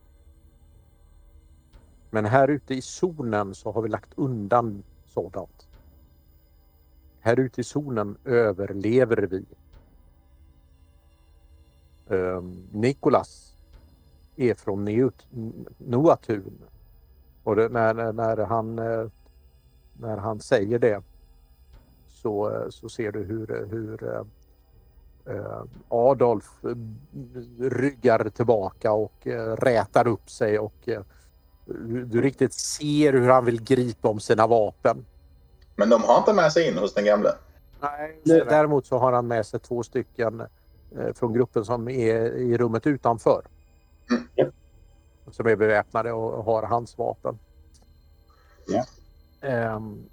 [2.09, 5.67] Men här ute i zonen så har vi lagt undan sådant.
[7.19, 9.45] Här ute i zonen överlever vi.
[12.07, 13.57] Um, Nikolas
[14.35, 15.25] är från Neut-
[15.77, 16.53] Noatun.
[17.43, 19.07] Och det, när, när- när, han, eh,
[20.01, 21.03] när han säger det
[22.07, 26.75] så, eh, så ser du hur, hur eh, eh, Adolf eh,
[27.69, 31.01] ryggar tillbaka och eh, rätar upp sig och eh,
[32.05, 35.05] du, riktigt ser hur han vill gripa om sina vapen.
[35.75, 37.29] Men de har inte med sig in hos den gamle.
[37.81, 40.41] Nej, däremot så har han med sig två stycken
[40.97, 43.45] eh, från gruppen som är i rummet utanför.
[44.09, 44.51] Mm.
[45.31, 47.39] Som är beväpnade och har hans vapen.
[48.67, 48.85] Ja.
[49.41, 50.09] Ehm,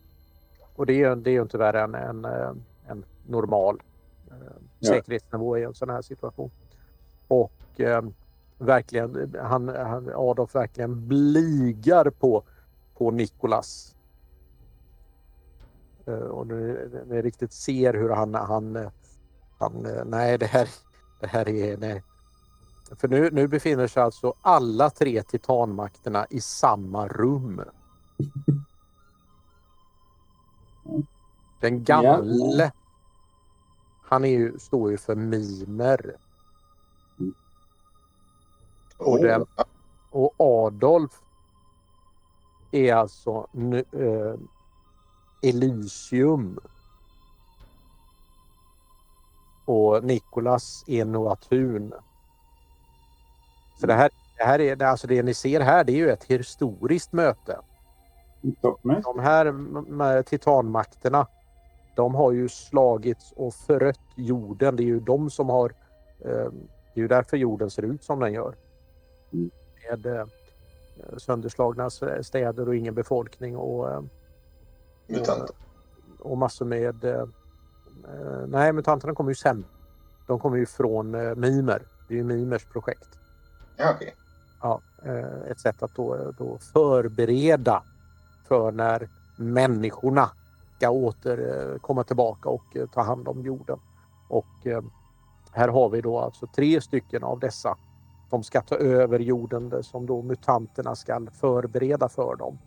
[0.74, 2.53] och det är, det är ju inte värre än en, eh,
[2.87, 3.83] en normal
[4.31, 4.35] eh,
[4.79, 4.89] Ja.
[4.89, 6.51] säkerhetsnivå i en sån här situation.
[7.29, 8.03] Och eh,
[8.59, 12.43] verkligen, han, han, Adolf verkligen blygar på,
[12.95, 13.97] på Nikolas.
[16.07, 16.76] Eh, och ni,
[17.07, 18.91] ni riktigt ser hur han, han, eh,
[19.59, 20.68] han eh, nej det här,
[21.20, 22.03] det här är, nej.
[22.97, 27.62] För nu, nu befinner sig alltså alla tre titanmakterna i samma rum.
[31.61, 32.72] Den gamle,
[34.05, 36.16] han är ju, står ju för mimer.
[38.99, 39.47] Och den-
[40.11, 40.34] Och
[40.66, 41.20] Adolf
[42.70, 43.47] är alltså
[43.93, 44.34] eh,
[45.43, 46.59] Elysium.
[49.64, 51.93] Och Nikolas är Noatun.
[53.80, 56.24] Så det här, det här är, alltså det ni ser här det är ju ett
[56.24, 57.61] historiskt möte.
[59.05, 61.26] De här m- m- titanmakterna
[61.97, 64.76] de har ju slagits och förött jorden.
[64.76, 65.70] Det är ju de som har...
[66.20, 66.51] Eh,
[66.95, 68.55] det är ju därför jorden ser ut som den gör.
[69.32, 69.51] Mm.
[69.91, 70.26] Med eh,
[71.16, 71.91] sönderslagna
[72.22, 74.01] städer och ingen befolkning och, eh,
[75.07, 75.57] Mutanter.
[76.20, 77.05] och massor med...
[77.05, 79.64] Eh, eh, nej, mutanterna kommer ju sen.
[80.26, 81.82] De kommer ju från eh, Mimer.
[82.09, 83.09] Det är ju Mimers projekt.
[83.76, 84.14] Ja, okej.
[84.62, 87.82] ja, eh, ett sätt att då, då förbereda
[88.49, 90.31] för när människorna
[90.77, 93.79] ska åter eh, komma tillbaka och eh, ta hand om jorden.
[94.29, 94.83] Och eh,
[95.53, 97.77] här har vi då alltså tre stycken av dessa
[98.31, 102.59] som ska ta över jorden som då mutanterna ska förbereda för dem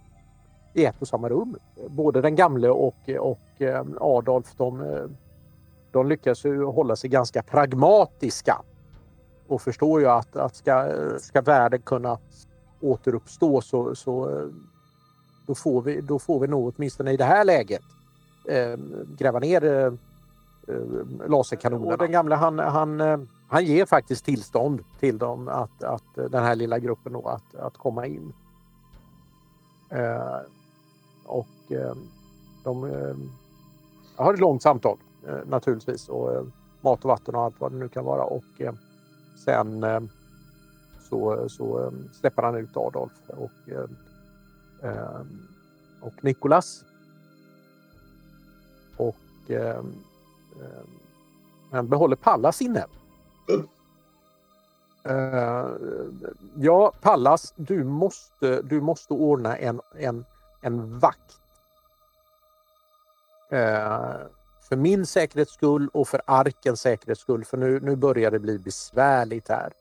[0.73, 1.57] i ett och samma rum.
[1.89, 3.61] Både den gamle och, och
[3.99, 4.83] Adolf de,
[5.91, 8.61] de lyckas ju hålla sig ganska pragmatiska
[9.47, 12.17] och förstår ju att, att ska, ska världen kunna
[12.81, 14.47] återuppstå så, så
[15.45, 17.83] då, får vi, då får vi nog åtminstone i det här läget
[18.45, 18.77] eh,
[19.17, 19.93] gräva ner eh,
[20.67, 21.91] eh, laserkanonerna.
[21.91, 26.43] Och den gamla han, han, eh, han ger faktiskt tillstånd till dem att, att den
[26.43, 28.33] här lilla gruppen då, att, att komma in.
[29.89, 30.39] Eh,
[31.25, 31.95] och eh,
[32.63, 33.15] de eh,
[34.15, 34.97] har ett långt samtal
[35.45, 36.45] naturligtvis och
[36.81, 38.23] mat och vatten och allt vad det nu kan vara.
[38.23, 38.61] Och
[39.45, 39.85] sen
[41.09, 43.69] så, så släpper han ut Adolf och,
[46.01, 46.85] och Nikolas.
[48.97, 49.15] Och
[49.47, 49.77] eh,
[50.61, 50.83] eh,
[51.71, 52.85] men behåller Pallas inne.
[53.49, 53.67] Mm.
[56.55, 60.25] Ja, Pallas, du måste, du måste ordna en, en,
[60.61, 61.39] en vakt.
[64.69, 67.45] För min säkerhets skull och för arkens säkerhets skull.
[67.45, 69.73] För nu, nu börjar det bli besvärligt här.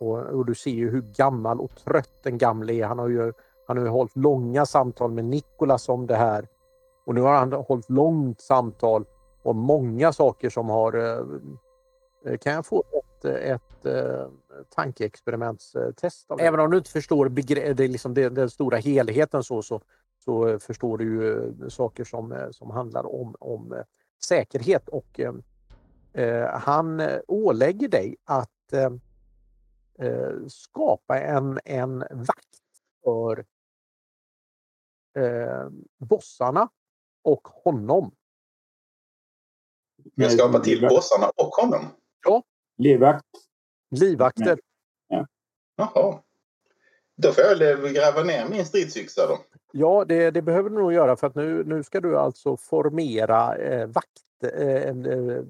[0.00, 2.86] Och, och, du ser ju hur gammal och trött den gamle är.
[2.86, 3.32] Han har ju,
[3.68, 6.48] han har ju hållit långa samtal med Nikolas om det här.
[7.06, 9.04] Och nu har han hållit långt samtal
[9.42, 10.94] om många saker som har...
[12.26, 16.30] Eh, kan jag få ett, ett, ett tankeexperimentstest?
[16.30, 16.40] Av?
[16.40, 19.80] Även om du inte förstår begre- det, liksom det, den stora helheten så, så,
[20.24, 23.82] så eh, förstår du ju saker som, som handlar om, om
[24.24, 24.88] säkerhet.
[24.88, 25.20] Och
[26.12, 28.90] eh, han ålägger dig att eh,
[30.48, 32.58] skapa en, en vakt
[33.04, 33.44] för
[35.18, 36.68] eh, bossarna
[37.22, 38.14] och honom.
[40.14, 41.84] Jag skapar till bossarna och honom?
[42.26, 42.42] Ja.
[42.76, 43.26] Livvakt.
[43.90, 44.60] Livvakter.
[45.08, 45.26] Ja.
[45.76, 46.22] Jaha.
[47.16, 47.58] Då får jag
[47.94, 49.38] gräva ner min stridsyxa då.
[49.72, 53.56] Ja, det, det, behöver du nog göra för att nu, nu ska du alltså formera
[53.56, 55.42] eh, vakt, eh, eh,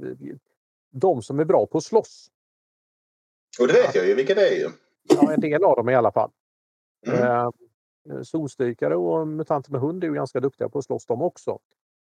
[0.91, 2.31] de som är bra på att slåss.
[3.61, 4.71] Och det vet jag ju vilka det är ju.
[5.09, 6.31] Ja, en del av dem i alla fall.
[7.07, 7.53] Mm.
[8.11, 11.59] Eh, Solstykare och mutanter med hund är ju ganska duktiga på att slåss de också.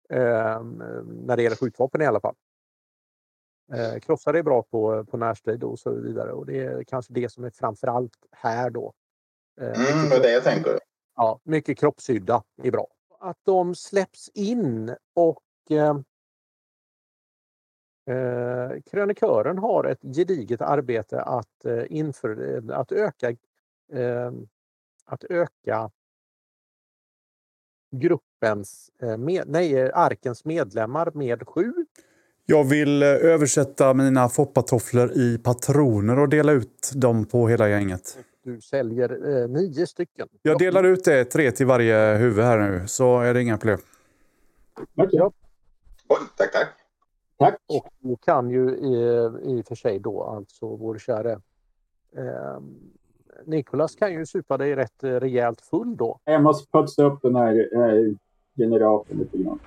[0.09, 0.63] Eh,
[1.03, 2.35] när det gäller skjutvapen i alla fall.
[3.73, 7.29] Eh, krossare är bra på, på närstrid och så vidare och det är kanske det
[7.29, 8.93] som är framförallt här då.
[9.61, 10.79] Eh, mm, det är det jag tänker.
[11.15, 12.87] Ja, mycket kroppshydda är bra.
[13.19, 15.97] Att de släpps in och eh,
[18.15, 23.29] eh, krönikören har ett gediget arbete att, eh, inför, att öka
[23.91, 24.31] eh,
[25.05, 25.91] att öka
[27.91, 31.73] gruppens, eh, med, nej, arkens medlemmar med sju.
[32.45, 38.17] Jag vill eh, översätta mina foppatofflor i patroner och dela ut dem på hela gänget.
[38.43, 40.27] Du säljer eh, nio stycken.
[40.41, 43.79] Jag delar ut det, tre till varje huvud här nu, så är det inga problem.
[44.95, 45.31] Ja.
[46.07, 46.67] Oj, tack, tack.
[47.37, 47.59] Tack.
[47.67, 48.95] Och du kan ju i,
[49.43, 51.31] i och för sig då alltså vår käre
[52.17, 52.59] eh,
[53.45, 56.19] Nikolas kan ju supa dig rätt rejält full då.
[56.25, 58.13] Jag måste putsa upp den här eh,
[58.57, 59.59] generatorn lite grann.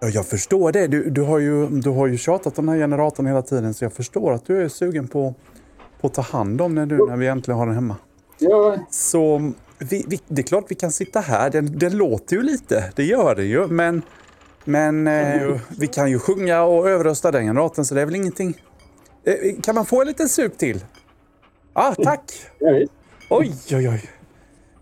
[0.00, 0.86] Ja, jag förstår det.
[0.86, 3.84] Du, du, har ju, du har ju tjatat om den här generatorn hela tiden så
[3.84, 5.34] jag förstår att du är sugen på,
[6.00, 7.96] på att ta hand om den nu när vi äntligen har den hemma.
[8.38, 8.76] Ja.
[8.90, 11.50] Så vi, vi, det är klart vi kan sitta här.
[11.50, 13.66] Den, den låter ju lite, det gör det ju.
[13.66, 14.02] Men,
[14.64, 18.54] men eh, vi kan ju sjunga och överrösta den generatorn så det är väl ingenting.
[19.24, 20.84] Eh, kan man få en liten sup till?
[21.76, 22.32] Ah, tack!
[22.58, 22.70] Ja.
[23.30, 24.10] Oj, oj, oj.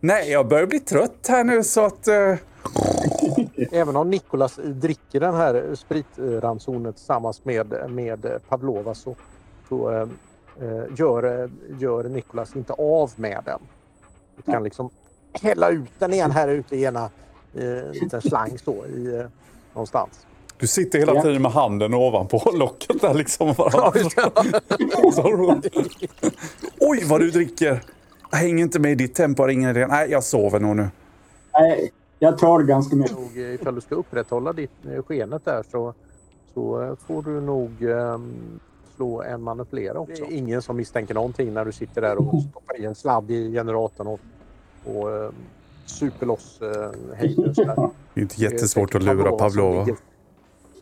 [0.01, 2.09] Nej, jag börjar bli trött här nu så att...
[2.09, 2.36] Uh...
[3.72, 9.16] Även om Nikolas dricker den här spritransonen tillsammans med, med Pavlova så,
[9.68, 10.09] så uh,
[10.97, 13.61] gör, gör Nikolas inte av med den.
[14.36, 14.90] Du kan liksom
[15.32, 17.11] hälla ut den igen här ute i ena
[17.59, 19.26] uh, liten slang så i, uh,
[19.72, 20.26] någonstans.
[20.59, 21.22] Du sitter hela Ja.
[21.22, 23.48] tiden med handen ovanpå locket där liksom.
[26.80, 27.82] Oj, vad du dricker!
[28.30, 29.86] Jag hänger inte med i ditt tempo, ingen idé.
[29.86, 30.88] Nej, jag sover nog nu.
[31.53, 33.12] Nej, jag tar ganska mycket.
[33.16, 35.94] nog, eh, ifall du ska upprätthålla ditt eh, skenet där så,
[36.55, 38.32] så eh, får du nog ehm,
[38.96, 40.24] slå en manipulera också.
[40.24, 43.30] Det är ingen som misstänker någonting när du sitter där och stoppar i en sladd
[43.30, 44.20] i generatorn och,
[44.84, 45.34] och ehm,
[45.86, 46.68] super loss uh.
[47.18, 49.86] Det är inte jättesvårt att Det lura som Pavlova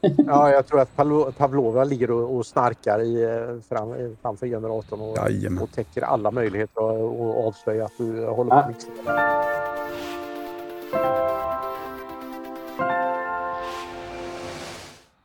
[0.01, 0.97] ja, jag tror att
[1.37, 6.81] Pavlova ligger och, snarkar i, eh, fram, eh, framför generatorn och, och täcker alla möjligheter
[6.81, 8.67] att avslöja att du håller på ah.
[8.67, 8.75] med